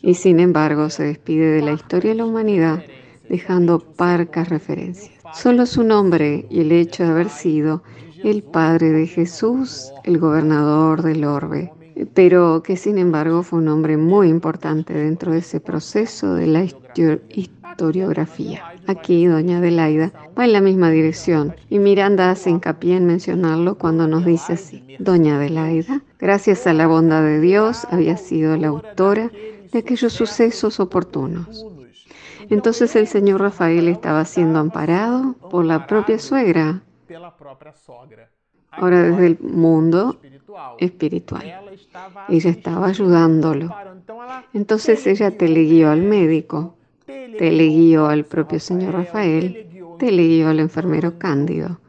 y 0.02 0.14
sin 0.14 0.40
embargo 0.40 0.90
se 0.90 1.04
despide 1.04 1.52
de 1.52 1.62
la 1.62 1.74
historia 1.74 2.12
de 2.12 2.18
la 2.18 2.26
humanidad 2.26 2.84
dejando 3.30 3.80
parcas 3.80 4.50
referencias. 4.50 5.12
Solo 5.34 5.66
su 5.66 5.84
nombre 5.84 6.46
y 6.50 6.62
el 6.62 6.72
hecho 6.72 7.04
de 7.04 7.10
haber 7.10 7.30
sido 7.30 7.84
el 8.24 8.44
Padre 8.44 8.92
de 8.92 9.06
Jesús, 9.06 9.92
el 10.04 10.18
gobernador 10.18 11.04
del 11.04 11.26
orbe, 11.26 11.72
pero 12.14 12.62
que 12.64 12.78
sin 12.78 12.98
embargo 12.98 13.44
fue 13.44 13.60
un 13.60 13.68
hombre 13.70 13.98
muy 13.98 14.30
importante 14.30 14.94
dentro 14.94 15.32
de 15.32 15.40
ese 15.40 15.60
proceso 15.60 16.36
de 16.36 16.48
la 16.48 16.64
historiografía. 16.64 18.64
Aquí 18.88 19.26
doña 19.26 19.58
Adelaida 19.58 20.12
va 20.38 20.46
en 20.46 20.54
la 20.54 20.62
misma 20.62 20.90
dirección 20.90 21.56
y 21.70 21.80
Miranda 21.80 22.32
hace 22.32 22.50
hincapié 22.50 22.98
en 22.98 23.06
mencionarlo 23.06 23.78
cuando 23.78 24.08
nos 24.08 24.26
dice 24.26 24.54
así. 24.54 24.84
Doña 25.00 25.38
Adelaida, 25.38 26.02
gracias 26.20 26.68
a 26.68 26.74
la 26.74 26.88
bondad 26.88 27.22
de 27.22 27.40
Dios, 27.40 27.88
había 27.92 28.18
sido 28.18 28.58
la 28.58 28.68
autora 28.68 29.32
de 29.72 29.80
aquellos 29.80 30.14
sucesos 30.14 30.80
oportunos. 30.80 31.66
Entonces 32.50 32.96
el 32.96 33.08
señor 33.08 33.42
Rafael 33.42 33.88
estaba 33.88 34.24
siendo 34.24 34.60
amparado 34.60 35.36
por 35.52 35.66
la 35.66 35.86
propia 35.86 36.18
suegra, 36.18 36.82
ahora 38.72 39.04
desde 39.04 39.28
el 39.28 39.40
mundo 39.40 40.18
espiritual. 40.80 41.44
Ella 42.30 42.50
estaba 42.50 42.88
ayudándolo. 42.88 43.74
Entonces 44.54 45.06
ella 45.08 45.38
teleguió 45.38 45.90
al 45.92 46.02
médico 46.02 46.78
te 47.08 47.52
le 47.52 47.68
guió 47.68 48.08
al 48.08 48.26
propio 48.26 48.60
señor 48.60 48.94
Rafael, 48.94 49.68
te 50.00 50.12
le 50.12 50.28
guió 50.28 50.50
al 50.50 50.60
enfermero 50.60 51.18
Cándido. 51.18 51.80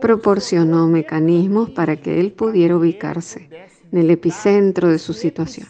Proporcionó 0.00 0.88
mecanismos 0.88 1.70
para 1.70 1.96
que 1.96 2.18
él 2.20 2.32
pudiera 2.32 2.76
ubicarse 2.76 3.48
en 3.90 3.98
el 3.98 4.10
epicentro 4.10 4.88
de 4.88 4.98
su 4.98 5.12
situación. 5.12 5.68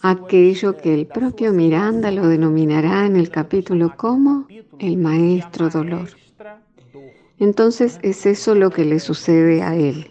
Aquello 0.00 0.76
que 0.76 0.94
el 0.94 1.06
propio 1.06 1.52
Miranda 1.52 2.10
lo 2.10 2.26
denominará 2.26 3.06
en 3.06 3.16
el 3.16 3.30
capítulo 3.30 3.94
como 3.96 4.46
el 4.78 4.96
maestro 4.96 5.68
dolor. 5.68 6.08
Entonces 7.38 8.00
es 8.02 8.26
eso 8.26 8.54
lo 8.54 8.70
que 8.70 8.84
le 8.84 8.98
sucede 8.98 9.62
a 9.62 9.76
él. 9.76 10.10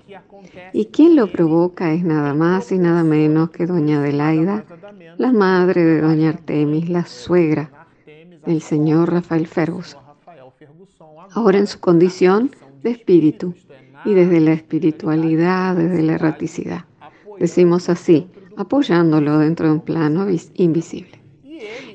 Y 0.73 0.85
quien 0.85 1.15
lo 1.15 1.31
provoca 1.31 1.93
es 1.93 2.03
nada 2.03 2.33
más 2.33 2.71
y 2.71 2.77
nada 2.77 3.03
menos 3.03 3.49
que 3.49 3.65
doña 3.65 3.99
Adelaida, 3.99 4.65
la 5.17 5.31
madre 5.31 5.83
de 5.83 6.01
doña 6.01 6.29
Artemis, 6.29 6.89
la 6.89 7.05
suegra 7.05 7.71
del 8.45 8.61
señor 8.61 9.11
Rafael 9.11 9.47
Ferguson. 9.47 10.01
Ahora 11.31 11.59
en 11.59 11.67
su 11.67 11.79
condición 11.79 12.51
de 12.83 12.91
espíritu 12.91 13.53
y 14.05 14.13
desde 14.13 14.39
la 14.39 14.53
espiritualidad, 14.53 15.75
desde 15.75 16.01
la 16.03 16.13
erraticidad. 16.13 16.85
Decimos 17.39 17.89
así, 17.89 18.27
apoyándolo 18.55 19.37
dentro 19.39 19.67
de 19.67 19.73
un 19.73 19.81
plano 19.81 20.27
invisible. 20.55 21.21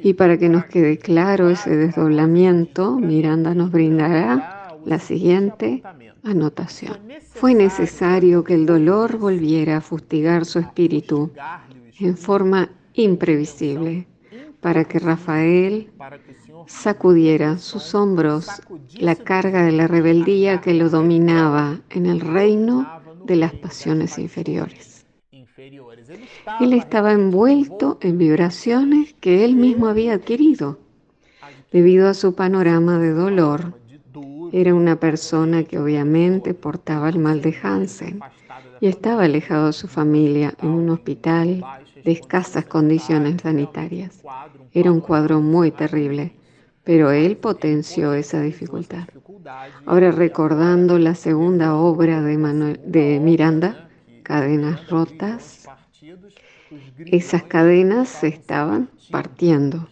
Y 0.03 0.15
para 0.15 0.39
que 0.39 0.49
nos 0.49 0.67
quede 0.67 0.99
claro 0.99 1.49
ese 1.49 1.77
desdoblamiento, 1.77 2.99
Miranda 2.99 3.55
nos 3.55 3.71
brindará 3.71 4.77
la 4.85 4.99
siguiente 4.99 5.83
anotación. 6.25 6.99
Fue 7.35 7.55
necesario 7.55 8.45
que 8.45 8.55
el 8.55 8.67
dolor 8.67 9.19
volviera 9.19 9.79
a 9.79 9.81
fustigar 9.81 10.45
su 10.45 10.59
espíritu 10.59 11.33
en 11.99 12.17
forma 12.17 12.69
imprevisible 12.95 14.07
para 14.61 14.85
que 14.85 14.99
Rafael 15.01 15.91
sacudiera 16.67 17.59
sus 17.59 17.95
hombros 17.95 18.49
la 18.95 19.17
carga 19.17 19.65
de 19.65 19.73
la 19.73 19.89
rebeldía 19.89 20.61
que 20.61 20.75
lo 20.75 20.89
dominaba 20.89 21.81
en 21.91 22.07
el 22.07 22.21
reino 22.21 22.89
de 23.25 23.37
las 23.37 23.53
pasiones 23.55 24.19
inferiores. 24.19 25.05
Él 26.61 26.73
estaba 26.73 27.13
envuelto 27.13 27.99
en 28.01 28.19
vibraciones 28.19 29.15
que 29.15 29.45
él 29.45 29.57
mismo 29.57 29.89
había 29.89 30.15
adquirido. 30.15 30.79
Debido 31.73 32.09
a 32.09 32.15
su 32.15 32.35
panorama 32.35 32.99
de 32.99 33.13
dolor, 33.13 33.75
era 34.53 34.75
una 34.75 34.97
persona 34.97 35.65
que 35.65 35.79
obviamente 35.79 36.53
portaba 36.53 37.09
el 37.09 37.19
mal 37.19 37.41
de 37.41 37.57
Hansen 37.63 38.21
y 38.81 38.87
estaba 38.87 39.25
alejado 39.25 39.69
de 39.69 39.73
su 39.73 39.89
familia 39.89 40.55
en 40.63 40.69
un 40.69 40.91
hospital 40.91 41.65
de 42.05 42.13
escasas 42.13 42.67
condiciones 42.67 43.41
sanitarias. 43.43 44.23
Era 44.73 44.93
un 44.93 45.01
cuadro 45.01 45.41
muy 45.41 45.71
terrible, 45.71 46.33
pero 46.85 47.11
él 47.13 47.37
potenció 47.37 48.13
esa 48.13 48.43
dificultad. 48.43 49.05
Ahora 49.87 50.13
recordando 50.13 50.99
la 50.99 51.15
segunda 51.15 51.75
obra 51.75 52.21
de, 52.21 52.79
de 52.85 53.21
Miranda, 53.21 53.89
Cadenas 54.23 54.89
Rotas, 54.89 55.69
esas 57.07 57.43
cadenas 57.45 58.09
se 58.09 58.29
estaban 58.29 58.89
partiendo 59.11 59.89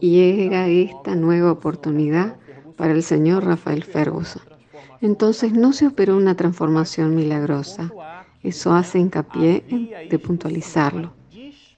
y 0.00 0.46
era 0.46 0.66
esta 0.66 1.14
nueva 1.14 1.52
oportunidad 1.52 2.36
para 2.80 2.94
el 2.94 3.02
señor 3.02 3.44
Rafael 3.44 3.84
Ferguson. 3.84 4.40
Entonces 5.02 5.52
no 5.52 5.74
se 5.74 5.86
operó 5.86 6.16
una 6.16 6.34
transformación 6.34 7.14
milagrosa. 7.14 7.92
Eso 8.42 8.72
hace 8.72 8.98
hincapié 8.98 9.64
en 9.68 10.08
de 10.08 10.18
puntualizarlo. 10.18 11.12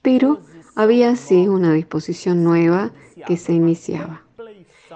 Pero 0.01 0.39
había 0.75 1.17
sí 1.17 1.49
una 1.49 1.73
disposición 1.73 2.45
nueva 2.45 2.93
que 3.27 3.35
se 3.35 3.51
iniciaba. 3.51 4.21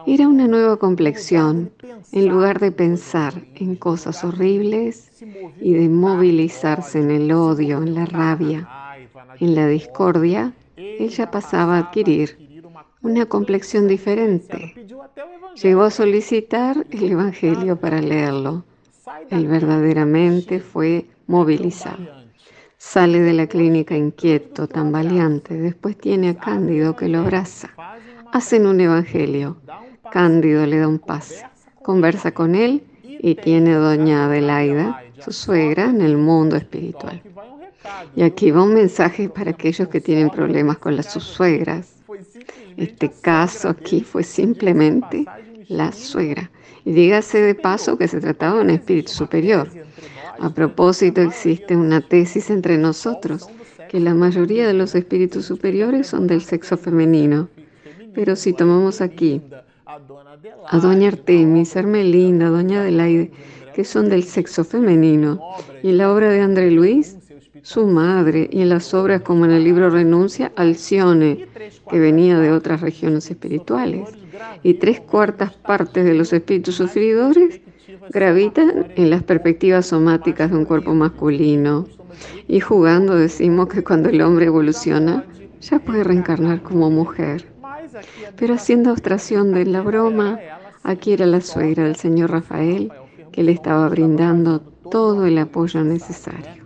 Era 0.06 0.30
una 0.30 0.48
nueva 0.48 0.78
complexión. 0.78 1.72
En 2.14 2.30
lugar 2.30 2.62
de 2.62 2.72
pensar 2.72 3.44
en 3.56 3.76
cosas 3.76 4.24
horribles 4.24 5.12
y 5.60 5.74
de 5.74 5.90
movilizarse 5.90 7.00
en 7.00 7.12
el 7.12 7.34
odio, 7.34 7.84
en 7.84 7.96
la 7.96 8.06
rabia, 8.06 8.70
en 9.42 9.56
la 9.56 9.68
discordia, 9.68 10.54
ella 10.78 11.30
pasaba 11.32 11.76
a 11.76 11.80
adquirir 11.80 12.47
una 13.02 13.26
complexión 13.26 13.88
diferente. 13.88 14.74
Llegó 15.62 15.84
a 15.84 15.92
solicitar 15.92 16.86
el 16.92 17.12
Evangelio 17.12 17.78
para 17.78 18.02
leerlo. 18.02 18.64
Él 19.30 19.48
verdaderamente 19.48 20.60
fue 20.60 21.06
movilizado. 21.28 22.18
Sale 22.78 23.20
de 23.20 23.34
la 23.34 23.48
clínica 23.48 23.96
inquieto, 23.96 24.68
tambaleante. 24.68 25.56
Después 25.56 25.98
tiene 25.98 26.30
a 26.30 26.38
Cándido 26.38 26.96
que 26.96 27.08
lo 27.08 27.20
abraza. 27.20 27.70
Hacen 28.32 28.68
un 28.68 28.80
Evangelio. 28.80 29.58
Cándido 30.12 30.66
le 30.66 30.80
da 30.80 30.88
un 30.88 31.00
pase. 31.00 31.46
Conversa 31.82 32.32
con 32.32 32.56
él 32.56 32.84
y 33.04 33.36
tiene 33.36 33.74
a 33.74 33.78
doña 33.78 34.26
Adelaida, 34.26 35.02
su 35.20 35.32
suegra, 35.32 35.86
en 35.86 36.02
el 36.02 36.18
mundo 36.18 36.56
espiritual. 36.56 37.22
Y 38.16 38.24
aquí 38.24 38.52
va 38.52 38.64
un 38.64 38.74
mensaje 38.74 39.30
para 39.30 39.52
aquellos 39.52 39.88
que 39.88 40.02
tienen 40.02 40.30
problemas 40.30 40.78
con 40.78 40.96
las 40.96 41.12
sus 41.12 41.24
suegras 41.24 41.97
este 42.78 43.12
caso 43.22 43.70
aquí 43.70 44.02
fue 44.02 44.24
simplemente 44.24 45.26
la 45.68 45.92
suegra. 45.92 46.52
Y 46.86 46.92
dígase 46.92 47.42
de 47.42 47.56
paso 47.56 47.98
que 47.98 48.08
se 48.08 48.22
trataba 48.22 48.58
de 48.58 48.62
un 48.62 48.70
espíritu 48.70 49.12
superior. 49.12 49.68
A 50.40 50.50
propósito, 50.52 51.22
existe 51.22 51.76
una 51.76 52.02
tesis 52.02 52.50
entre 52.50 52.78
nosotros, 52.78 53.50
que 53.90 54.00
la 54.00 54.14
mayoría 54.14 54.68
de 54.68 54.74
los 54.74 54.96
espíritus 54.96 55.46
superiores 55.46 56.08
son 56.08 56.28
del 56.28 56.42
sexo 56.42 56.78
femenino. 56.78 57.50
Pero 58.14 58.36
si 58.36 58.54
tomamos 58.54 59.02
aquí 59.02 59.42
a 59.86 60.80
Doña 60.80 61.10
Artemis, 61.10 61.76
Hermelinda, 61.76 62.50
Doña 62.50 62.82
Adelaide, 62.82 63.32
que 63.74 63.84
son 63.84 64.10
del 64.10 64.24
sexo 64.24 64.64
femenino, 64.64 65.40
y 65.84 65.92
la 65.92 66.12
obra 66.14 66.30
de 66.30 66.42
André 66.42 66.72
Luis, 66.72 67.17
su 67.68 67.86
madre, 67.86 68.48
y 68.50 68.62
en 68.62 68.70
las 68.70 68.94
obras 68.94 69.24
como 69.24 69.44
en 69.44 69.52
el 69.52 69.66
libro 69.66 69.90
Renuncia, 69.90 70.54
Alcione, 70.56 71.48
que 71.90 72.00
venía 72.00 72.40
de 72.40 72.54
otras 72.54 72.80
regiones 72.80 73.30
espirituales, 73.30 74.08
y 74.64 74.76
tres 74.76 75.02
cuartas 75.02 75.52
partes 75.52 76.06
de 76.06 76.14
los 76.14 76.32
espíritus 76.32 76.76
sufridores 76.76 77.60
gravitan 78.12 78.88
en 78.96 79.10
las 79.10 79.22
perspectivas 79.22 79.88
somáticas 79.88 80.50
de 80.50 80.56
un 80.56 80.64
cuerpo 80.64 80.94
masculino. 80.94 81.86
Y 82.48 82.62
jugando 82.62 83.16
decimos 83.16 83.68
que 83.68 83.84
cuando 83.84 84.08
el 84.08 84.22
hombre 84.22 84.46
evoluciona, 84.46 85.26
ya 85.60 85.80
puede 85.80 86.06
reencarnar 86.06 86.62
como 86.62 86.90
mujer. 86.90 87.50
Pero 88.38 88.54
haciendo 88.54 88.92
abstracción 88.92 89.52
de 89.52 89.66
la 89.66 89.82
broma, 89.82 90.40
aquí 90.84 91.12
era 91.12 91.26
la 91.26 91.42
suegra 91.42 91.84
del 91.84 91.98
señor 91.98 92.32
Rafael 92.32 92.94
que 93.34 93.44
le 93.44 93.52
estaba 93.52 93.90
brindando 93.90 94.62
todo 94.90 95.26
el 95.26 95.38
apoyo 95.38 95.84
necesario. 95.84 96.57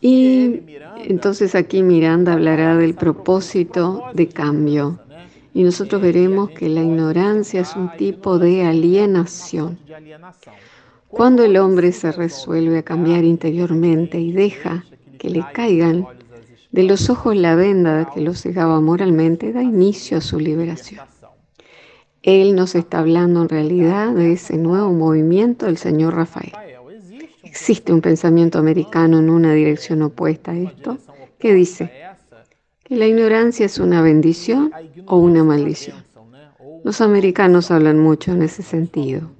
Y 0.00 0.60
entonces 1.04 1.54
aquí 1.54 1.82
Miranda 1.82 2.34
hablará 2.34 2.76
del 2.76 2.94
propósito 2.94 4.04
de 4.14 4.28
cambio. 4.28 4.98
Y 5.54 5.62
nosotros 5.62 6.02
veremos 6.02 6.50
que 6.50 6.68
la 6.68 6.82
ignorancia 6.82 7.62
es 7.62 7.74
un 7.76 7.90
tipo 7.96 8.38
de 8.38 8.64
alienación. 8.64 9.78
Cuando 11.08 11.44
el 11.44 11.56
hombre 11.56 11.92
se 11.92 12.12
resuelve 12.12 12.78
a 12.78 12.82
cambiar 12.82 13.24
interiormente 13.24 14.20
y 14.20 14.32
deja 14.32 14.84
que 15.18 15.30
le 15.30 15.42
caigan 15.54 16.06
de 16.72 16.82
los 16.82 17.08
ojos 17.08 17.34
la 17.34 17.54
venda 17.54 18.10
que 18.12 18.20
lo 18.20 18.34
cegaba 18.34 18.80
moralmente, 18.82 19.52
da 19.52 19.62
inicio 19.62 20.18
a 20.18 20.20
su 20.20 20.38
liberación. 20.38 21.00
Él 22.22 22.54
nos 22.54 22.74
está 22.74 22.98
hablando 22.98 23.42
en 23.42 23.48
realidad 23.48 24.12
de 24.12 24.32
ese 24.32 24.58
nuevo 24.58 24.92
movimiento 24.92 25.66
del 25.66 25.78
señor 25.78 26.16
Rafael. 26.16 26.52
Existe 27.58 27.90
un 27.90 28.02
pensamiento 28.02 28.58
americano 28.58 29.18
en 29.18 29.30
una 29.30 29.54
dirección 29.54 30.02
opuesta 30.02 30.50
a 30.50 30.56
esto 30.58 30.98
que 31.38 31.54
dice 31.54 31.90
que 32.84 32.96
la 32.96 33.06
ignorancia 33.06 33.64
es 33.64 33.78
una 33.78 34.02
bendición 34.02 34.70
o 35.06 35.16
una 35.16 35.42
maldición. 35.42 36.04
Los 36.84 37.00
americanos 37.00 37.70
hablan 37.70 37.98
mucho 37.98 38.32
en 38.32 38.42
ese 38.42 38.62
sentido, 38.62 39.30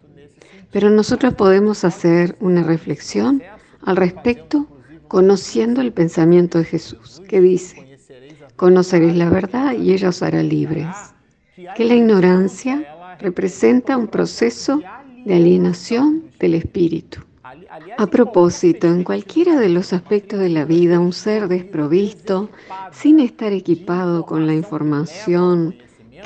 pero 0.73 0.89
nosotros 0.89 1.35
podemos 1.35 1.85
hacer 1.85 2.37
una 2.41 2.63
reflexión 2.63 3.43
al 3.83 3.97
respecto 3.97 4.67
conociendo 5.09 5.83
el 5.83 5.93
pensamiento 5.93 6.57
de 6.57 6.65
Jesús, 6.65 7.21
que 7.29 7.43
dice, 7.43 7.99
conoceréis 8.57 9.15
la 9.15 9.29
verdad 9.29 9.75
y 9.75 9.93
ella 9.93 10.09
os 10.09 10.23
hará 10.23 10.43
libres. 10.43 10.89
Que 11.77 11.85
la 11.85 11.95
ignorancia 11.95 12.83
representa 13.21 13.99
un 13.99 14.09
proceso 14.09 14.81
de 15.27 15.35
alienación 15.35 16.25
del 16.41 16.55
espíritu. 16.55 17.26
A 17.97 18.07
propósito, 18.09 18.89
en 18.89 19.05
cualquiera 19.05 19.61
de 19.61 19.69
los 19.69 19.93
aspectos 19.93 20.41
de 20.41 20.49
la 20.49 20.65
vida, 20.65 20.99
un 20.99 21.13
ser 21.13 21.47
desprovisto, 21.47 22.51
sin 22.93 23.21
estar 23.21 23.53
equipado 23.53 24.27
con 24.27 24.47
la 24.47 24.55
información 24.55 25.77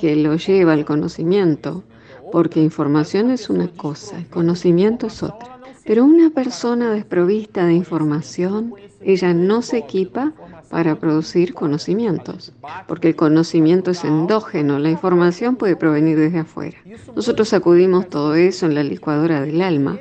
que 0.00 0.16
lo 0.16 0.36
lleva 0.36 0.72
al 0.72 0.86
conocimiento, 0.86 1.84
porque 2.32 2.62
información 2.62 3.30
es 3.30 3.50
una 3.50 3.68
cosa, 3.68 4.24
conocimiento 4.30 5.08
es 5.08 5.22
otra. 5.22 5.58
Pero 5.84 6.04
una 6.04 6.30
persona 6.30 6.90
desprovista 6.90 7.66
de 7.66 7.74
información, 7.74 8.72
ella 9.02 9.34
no 9.34 9.60
se 9.60 9.78
equipa 9.78 10.32
para 10.70 10.94
producir 10.94 11.52
conocimientos, 11.52 12.52
porque 12.86 13.08
el 13.08 13.16
conocimiento 13.16 13.90
es 13.90 14.04
endógeno, 14.04 14.78
la 14.78 14.90
información 14.90 15.56
puede 15.56 15.76
provenir 15.76 16.16
desde 16.16 16.38
afuera. 16.38 16.78
Nosotros 17.14 17.48
sacudimos 17.48 18.08
todo 18.08 18.36
eso 18.36 18.66
en 18.66 18.74
la 18.74 18.84
licuadora 18.84 19.40
del 19.42 19.60
alma 19.62 19.98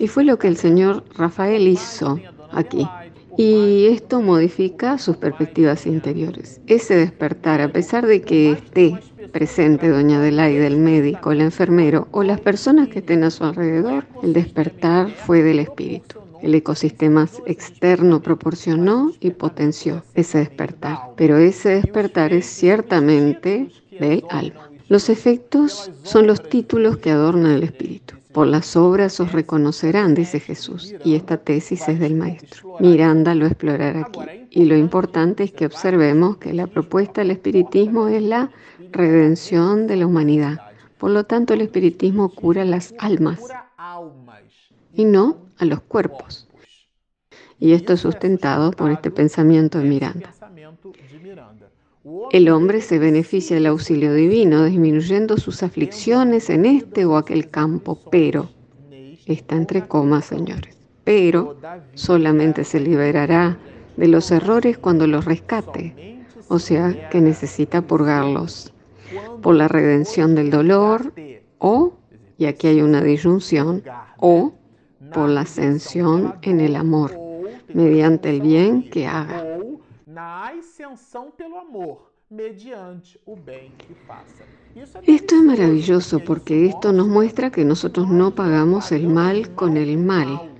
y 0.00 0.08
fue 0.08 0.24
lo 0.24 0.38
que 0.38 0.48
el 0.48 0.56
señor 0.56 1.04
Rafael 1.14 1.68
hizo 1.68 2.18
aquí. 2.52 2.88
Y 3.36 3.86
esto 3.86 4.22
modifica 4.22 4.96
sus 4.98 5.18
perspectivas 5.18 5.86
interiores. 5.86 6.60
Ese 6.66 6.96
despertar, 6.96 7.60
a 7.60 7.70
pesar 7.70 8.06
de 8.06 8.22
que 8.22 8.52
esté 8.52 8.98
presente 9.30 9.88
doña 9.88 10.18
Adelaide, 10.18 10.66
el 10.66 10.78
médico, 10.78 11.32
el 11.32 11.42
enfermero 11.42 12.08
o 12.12 12.22
las 12.22 12.40
personas 12.40 12.88
que 12.88 13.00
estén 13.00 13.24
a 13.24 13.30
su 13.30 13.44
alrededor, 13.44 14.06
el 14.22 14.32
despertar 14.32 15.10
fue 15.10 15.42
del 15.42 15.60
espíritu. 15.60 16.18
El 16.42 16.54
ecosistema 16.54 17.28
externo 17.44 18.22
proporcionó 18.22 19.12
y 19.20 19.30
potenció 19.32 20.02
ese 20.14 20.38
despertar, 20.38 20.98
pero 21.14 21.36
ese 21.36 21.68
despertar 21.68 22.32
es 22.32 22.46
ciertamente 22.46 23.70
del 24.00 24.24
alma. 24.30 24.70
Los 24.88 25.10
efectos 25.10 25.92
son 26.02 26.26
los 26.26 26.42
títulos 26.48 26.96
que 26.96 27.10
adornan 27.10 27.52
el 27.52 27.64
espíritu. 27.64 28.19
Por 28.32 28.46
las 28.46 28.76
obras 28.76 29.18
os 29.18 29.32
reconocerán, 29.32 30.14
dice 30.14 30.38
Jesús, 30.38 30.94
y 31.04 31.16
esta 31.16 31.36
tesis 31.38 31.88
es 31.88 31.98
del 31.98 32.14
maestro. 32.14 32.76
Miranda 32.78 33.34
lo 33.34 33.46
explorará 33.46 34.02
aquí. 34.02 34.20
Y 34.50 34.64
lo 34.64 34.76
importante 34.76 35.42
es 35.44 35.52
que 35.52 35.66
observemos 35.66 36.36
que 36.36 36.52
la 36.52 36.66
propuesta 36.68 37.22
del 37.22 37.32
espiritismo 37.32 38.08
es 38.08 38.22
la 38.22 38.50
redención 38.92 39.86
de 39.86 39.96
la 39.96 40.06
humanidad. 40.06 40.58
Por 40.98 41.10
lo 41.10 41.24
tanto, 41.24 41.54
el 41.54 41.62
espiritismo 41.62 42.28
cura 42.28 42.64
las 42.64 42.94
almas 42.98 43.40
y 44.94 45.04
no 45.04 45.46
a 45.58 45.64
los 45.64 45.80
cuerpos. 45.80 46.48
Y 47.58 47.72
esto 47.72 47.94
es 47.94 48.00
sustentado 48.00 48.70
por 48.70 48.90
este 48.90 49.10
pensamiento 49.10 49.78
de 49.78 49.84
Miranda. 49.84 50.32
El 52.30 52.48
hombre 52.48 52.80
se 52.80 52.98
beneficia 52.98 53.56
del 53.56 53.66
auxilio 53.66 54.14
divino, 54.14 54.64
disminuyendo 54.64 55.36
sus 55.36 55.62
aflicciones 55.62 56.48
en 56.48 56.64
este 56.64 57.04
o 57.04 57.18
aquel 57.18 57.50
campo, 57.50 58.00
pero, 58.10 58.48
está 59.26 59.56
entre 59.56 59.86
comas, 59.86 60.24
señores, 60.24 60.76
pero 61.04 61.58
solamente 61.94 62.64
se 62.64 62.80
liberará 62.80 63.58
de 63.98 64.08
los 64.08 64.30
errores 64.30 64.78
cuando 64.78 65.06
los 65.06 65.26
rescate, 65.26 66.24
o 66.48 66.58
sea 66.58 67.10
que 67.10 67.20
necesita 67.20 67.82
purgarlos 67.82 68.72
por 69.42 69.54
la 69.54 69.68
redención 69.68 70.34
del 70.34 70.50
dolor 70.50 71.12
o, 71.58 71.92
y 72.38 72.46
aquí 72.46 72.68
hay 72.68 72.80
una 72.80 73.02
disyunción, 73.02 73.82
o 74.16 74.54
por 75.12 75.28
la 75.28 75.42
ascensión 75.42 76.34
en 76.40 76.60
el 76.60 76.76
amor, 76.76 77.12
mediante 77.74 78.30
el 78.30 78.40
bien 78.40 78.88
que 78.88 79.06
haga. 79.06 79.49
Esto 85.06 85.34
es 85.34 85.42
maravilloso 85.42 86.20
porque 86.20 86.66
esto 86.66 86.92
nos 86.92 87.08
muestra 87.08 87.50
que 87.50 87.64
nosotros 87.64 88.08
no 88.08 88.34
pagamos 88.34 88.92
el 88.92 89.08
mal 89.08 89.54
con 89.54 89.76
el 89.76 89.98
mal. 89.98 90.50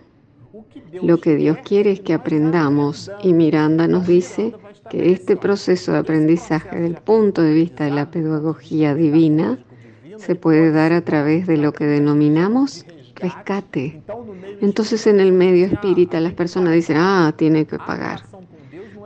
Lo 1.02 1.18
que 1.18 1.36
Dios 1.36 1.58
quiere 1.64 1.92
es 1.92 2.00
que 2.00 2.14
aprendamos 2.14 3.10
y 3.22 3.32
Miranda 3.32 3.86
nos 3.86 4.06
dice 4.06 4.52
que 4.90 5.12
este 5.12 5.36
proceso 5.36 5.92
de 5.92 5.98
aprendizaje 5.98 6.80
del 6.80 6.96
punto 6.96 7.42
de 7.42 7.54
vista 7.54 7.84
de 7.84 7.92
la 7.92 8.10
pedagogía 8.10 8.94
divina 8.94 9.58
se 10.18 10.34
puede 10.34 10.72
dar 10.72 10.92
a 10.92 11.02
través 11.02 11.46
de 11.46 11.56
lo 11.56 11.72
que 11.72 11.86
denominamos 11.86 12.84
rescate. 13.14 14.02
Entonces 14.60 15.06
en 15.06 15.20
el 15.20 15.32
medio 15.32 15.66
espírita 15.66 16.20
las 16.20 16.32
personas 16.32 16.74
dicen, 16.74 16.96
ah, 16.98 17.32
tiene 17.36 17.66
que 17.66 17.78
pagar. 17.78 18.29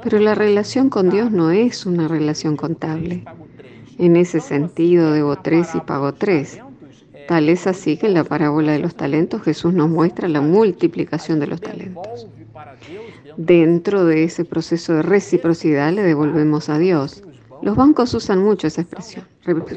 Pero 0.04 0.18
la 0.18 0.34
relación 0.34 0.90
con 0.90 1.08
Dios 1.08 1.32
no 1.32 1.50
es 1.50 1.86
una 1.86 2.08
relación 2.08 2.56
contable. 2.56 3.24
En 3.98 4.16
ese 4.16 4.40
sentido, 4.40 5.12
debo 5.12 5.36
tres 5.36 5.74
y 5.74 5.80
pago 5.80 6.12
tres. 6.12 6.60
Tal 7.26 7.48
es 7.48 7.66
así 7.66 7.96
que 7.96 8.06
en 8.06 8.14
la 8.14 8.24
parábola 8.24 8.72
de 8.72 8.80
los 8.80 8.94
talentos 8.94 9.42
Jesús 9.42 9.72
nos 9.72 9.88
muestra 9.88 10.28
la 10.28 10.42
multiplicación 10.42 11.40
de 11.40 11.46
los 11.46 11.60
talentos. 11.62 12.28
Dentro 13.38 14.04
de 14.04 14.24
ese 14.24 14.44
proceso 14.44 14.92
de 14.92 15.02
reciprocidad 15.02 15.90
le 15.90 16.02
devolvemos 16.02 16.68
a 16.68 16.78
Dios. 16.78 17.24
Los 17.62 17.76
bancos 17.76 18.12
usan 18.12 18.44
mucho 18.44 18.66
esa 18.66 18.82
expresión, 18.82 19.24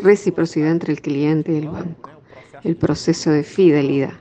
reciprocidad 0.04 0.72
entre 0.72 0.92
el 0.92 1.02
cliente 1.02 1.54
y 1.54 1.58
el 1.60 1.70
banco, 1.70 2.10
el 2.66 2.76
proceso 2.76 3.32
de 3.32 3.44
fidelidad. 3.44 4.14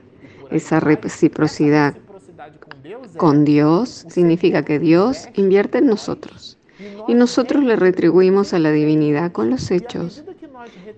Esa 0.51 0.79
reciprocidad 0.79 1.95
con 3.17 3.45
Dios 3.45 4.05
significa 4.09 4.63
que 4.63 4.79
Dios 4.79 5.27
invierte 5.35 5.79
en 5.79 5.87
nosotros 5.87 6.57
y 7.07 7.13
nosotros 7.13 7.63
le 7.63 7.75
retribuimos 7.75 8.53
a 8.53 8.59
la 8.59 8.71
divinidad 8.71 9.31
con 9.31 9.49
los 9.49 9.71
hechos. 9.71 10.23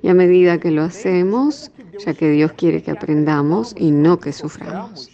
Y 0.02 0.10
a 0.10 0.14
medida 0.14 0.60
que 0.60 0.72
lo 0.72 0.84
hacemos, 0.84 1.72
ya 2.04 2.14
que 2.14 2.30
Dios 2.30 2.54
quiere 2.54 2.82
que 2.82 2.92
aprendamos 2.92 3.76
y 3.78 3.92
no 3.92 4.20
que 4.20 4.34
suframos. 4.34 5.10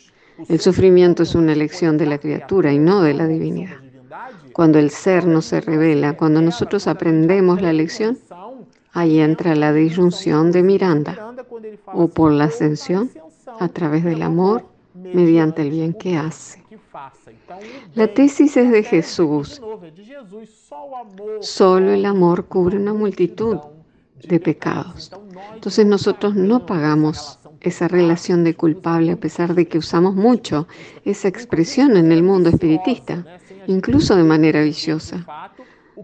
El 0.47 0.59
sufrimiento 0.59 1.23
es 1.23 1.33
una 1.35 1.53
elección 1.53 1.97
de 1.97 2.05
la 2.05 2.17
criatura 2.17 2.71
y 2.71 2.79
no 2.79 3.01
de 3.01 3.13
la 3.13 3.27
divinidad. 3.27 3.77
Cuando 4.53 4.79
el 4.79 4.89
ser 4.89 5.25
no 5.25 5.41
se 5.41 5.61
revela, 5.61 6.15
cuando 6.15 6.41
nosotros 6.41 6.87
aprendemos 6.87 7.61
la 7.61 7.73
lección, 7.73 8.17
ahí 8.93 9.19
entra 9.19 9.55
la 9.55 9.73
disyunción 9.73 10.51
de 10.51 10.63
Miranda, 10.63 11.33
o 11.85 12.07
por 12.07 12.31
la 12.31 12.45
ascensión 12.45 13.09
a 13.59 13.67
través 13.67 14.03
del 14.03 14.21
amor 14.21 14.65
mediante 14.93 15.61
el 15.61 15.71
bien 15.71 15.93
que 15.93 16.17
hace. 16.17 16.64
La 17.93 18.13
tesis 18.13 18.55
es 18.57 18.71
de 18.71 18.83
Jesús. 18.83 19.61
Solo 21.41 21.91
el 21.91 22.05
amor 22.05 22.45
cubre 22.45 22.77
una 22.77 22.93
multitud 22.93 23.57
de 24.23 24.39
pecados. 24.39 25.11
Entonces 25.53 25.85
nosotros 25.85 26.35
no 26.35 26.65
pagamos 26.65 27.39
esa 27.61 27.87
relación 27.87 28.43
de 28.43 28.55
culpable 28.55 29.11
a 29.11 29.19
pesar 29.19 29.55
de 29.55 29.67
que 29.67 29.77
usamos 29.77 30.15
mucho 30.15 30.67
esa 31.03 31.27
expresión 31.27 31.97
en 31.97 32.11
el 32.11 32.23
mundo 32.23 32.49
espiritista, 32.49 33.25
incluso 33.67 34.15
de 34.15 34.23
manera 34.23 34.61
viciosa, 34.61 35.25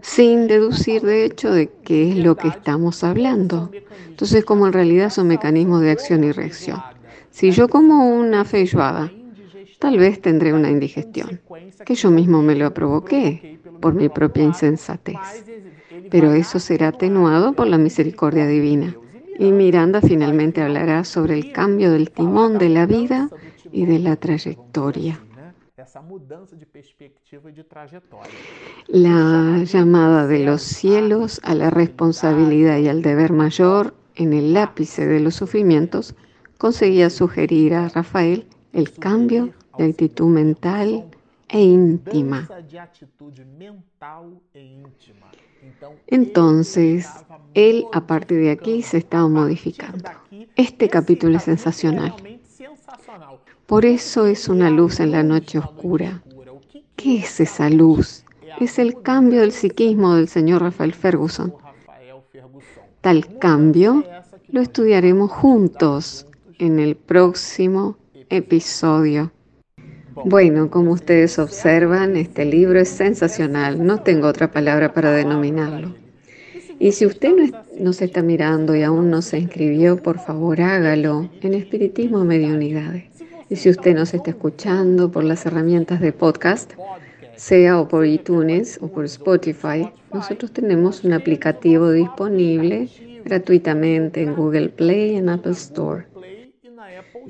sin 0.02 0.46
deducir 0.46 1.02
de 1.02 1.24
hecho 1.24 1.52
de 1.52 1.70
qué 1.84 2.10
es 2.10 2.16
lo 2.16 2.36
que 2.36 2.48
estamos 2.48 3.04
hablando. 3.04 3.70
Entonces 4.08 4.44
como 4.44 4.66
en 4.66 4.72
realidad 4.72 5.10
son 5.10 5.28
mecanismos 5.28 5.80
de 5.80 5.92
acción 5.92 6.24
y 6.24 6.32
reacción. 6.32 6.82
Si 7.30 7.50
yo 7.50 7.68
como 7.68 8.10
una 8.10 8.44
feijoada, 8.44 9.10
tal 9.82 9.98
vez 9.98 10.20
tendré 10.20 10.52
una 10.52 10.70
indigestión, 10.70 11.40
que 11.84 11.96
yo 11.96 12.08
mismo 12.12 12.40
me 12.40 12.54
lo 12.54 12.72
provoqué 12.72 13.58
por 13.80 13.94
mi 13.94 14.08
propia 14.08 14.44
insensatez. 14.44 15.16
Pero 16.08 16.32
eso 16.34 16.60
será 16.60 16.88
atenuado 16.88 17.52
por 17.52 17.66
la 17.66 17.78
misericordia 17.78 18.46
divina. 18.46 18.94
Y 19.40 19.50
Miranda 19.50 20.00
finalmente 20.00 20.62
hablará 20.62 21.02
sobre 21.02 21.34
el 21.34 21.50
cambio 21.50 21.90
del 21.90 22.12
timón 22.12 22.58
de 22.58 22.68
la 22.68 22.86
vida 22.86 23.28
y 23.72 23.86
de 23.86 23.98
la 23.98 24.14
trayectoria. 24.14 25.18
La 28.86 29.64
llamada 29.64 30.28
de 30.28 30.44
los 30.44 30.62
cielos 30.62 31.40
a 31.42 31.56
la 31.56 31.70
responsabilidad 31.70 32.78
y 32.78 32.86
al 32.86 33.02
deber 33.02 33.32
mayor 33.32 33.94
en 34.14 34.32
el 34.32 34.56
ápice 34.56 35.08
de 35.08 35.18
los 35.18 35.34
sufrimientos 35.34 36.14
conseguía 36.56 37.10
sugerir 37.10 37.74
a 37.74 37.88
Rafael 37.88 38.46
el 38.72 38.92
cambio 38.92 39.52
de 39.78 39.84
actitud 39.84 40.28
mental 40.28 41.04
e 41.48 41.60
íntima. 41.60 42.48
Entonces, 46.06 47.08
él 47.54 47.84
a 47.92 48.06
partir 48.06 48.40
de 48.40 48.50
aquí 48.50 48.82
se 48.82 48.98
estaba 48.98 49.28
modificando. 49.28 50.10
Este 50.56 50.88
capítulo 50.88 51.36
es 51.36 51.44
sensacional. 51.44 52.14
Por 53.66 53.84
eso 53.84 54.26
es 54.26 54.48
una 54.48 54.70
luz 54.70 55.00
en 55.00 55.12
la 55.12 55.22
noche 55.22 55.58
oscura. 55.58 56.22
¿Qué 56.96 57.18
es 57.18 57.40
esa 57.40 57.70
luz? 57.70 58.24
Es 58.60 58.78
el 58.78 59.00
cambio 59.02 59.40
del 59.40 59.52
psiquismo 59.52 60.14
del 60.14 60.28
señor 60.28 60.62
Rafael 60.62 60.94
Ferguson. 60.94 61.54
Tal 63.00 63.38
cambio 63.38 64.04
lo 64.48 64.60
estudiaremos 64.60 65.30
juntos 65.30 66.26
en 66.58 66.78
el 66.78 66.96
próximo 66.96 67.96
episodio. 68.28 69.32
Bueno, 70.24 70.70
como 70.70 70.92
ustedes 70.92 71.38
observan, 71.38 72.16
este 72.16 72.44
libro 72.44 72.78
es 72.78 72.88
sensacional, 72.88 73.84
no 73.84 74.00
tengo 74.02 74.28
otra 74.28 74.50
palabra 74.50 74.92
para 74.92 75.12
denominarlo. 75.12 75.94
Y 76.78 76.92
si 76.92 77.06
usted 77.06 77.32
nos 77.78 78.02
está 78.02 78.22
mirando 78.22 78.74
y 78.74 78.82
aún 78.82 79.10
no 79.10 79.22
se 79.22 79.38
inscribió, 79.38 79.96
por 79.96 80.18
favor 80.18 80.60
hágalo 80.60 81.30
en 81.40 81.54
Espiritismo 81.54 82.24
Medio 82.24 82.54
Unidades. 82.54 83.04
Y 83.48 83.56
si 83.56 83.70
usted 83.70 83.94
nos 83.94 84.14
está 84.14 84.30
escuchando 84.30 85.10
por 85.10 85.24
las 85.24 85.46
herramientas 85.46 86.00
de 86.00 86.12
podcast, 86.12 86.72
sea 87.36 87.80
o 87.80 87.88
por 87.88 88.06
iTunes 88.06 88.78
o 88.82 88.88
por 88.88 89.04
Spotify, 89.04 89.90
nosotros 90.12 90.52
tenemos 90.52 91.04
un 91.04 91.12
aplicativo 91.12 91.90
disponible 91.90 92.88
gratuitamente 93.24 94.22
en 94.22 94.34
Google 94.34 94.68
Play 94.70 95.12
y 95.12 95.16
en 95.16 95.28
Apple 95.28 95.52
Store. 95.52 96.11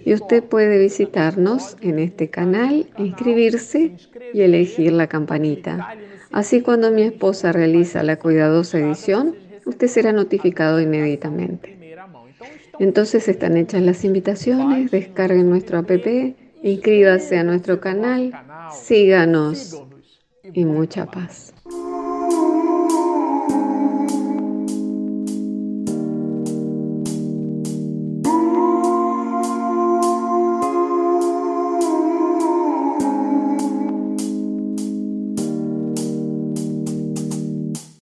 Y 0.04 0.14
usted 0.14 0.42
puede 0.44 0.78
visitarnos 0.78 1.76
en 1.80 1.98
este 1.98 2.30
canal, 2.30 2.88
inscribirse 2.98 3.92
y 4.32 4.40
elegir 4.40 4.92
la 4.92 5.06
campanita. 5.06 5.94
Así 6.30 6.62
cuando 6.62 6.90
mi 6.90 7.02
esposa 7.02 7.52
realiza 7.52 8.02
la 8.02 8.18
cuidadosa 8.18 8.78
edición, 8.78 9.36
usted 9.66 9.86
será 9.88 10.12
notificado 10.12 10.80
inmediatamente. 10.80 11.96
Entonces 12.78 13.28
están 13.28 13.56
hechas 13.56 13.82
las 13.82 14.04
invitaciones, 14.04 14.90
descarguen 14.90 15.50
nuestro 15.50 15.78
app, 15.78 15.90
inscríbase 16.62 17.38
a 17.38 17.44
nuestro 17.44 17.80
canal, 17.80 18.32
síganos 18.72 19.82
y 20.52 20.64
mucha 20.64 21.06
paz. 21.06 21.54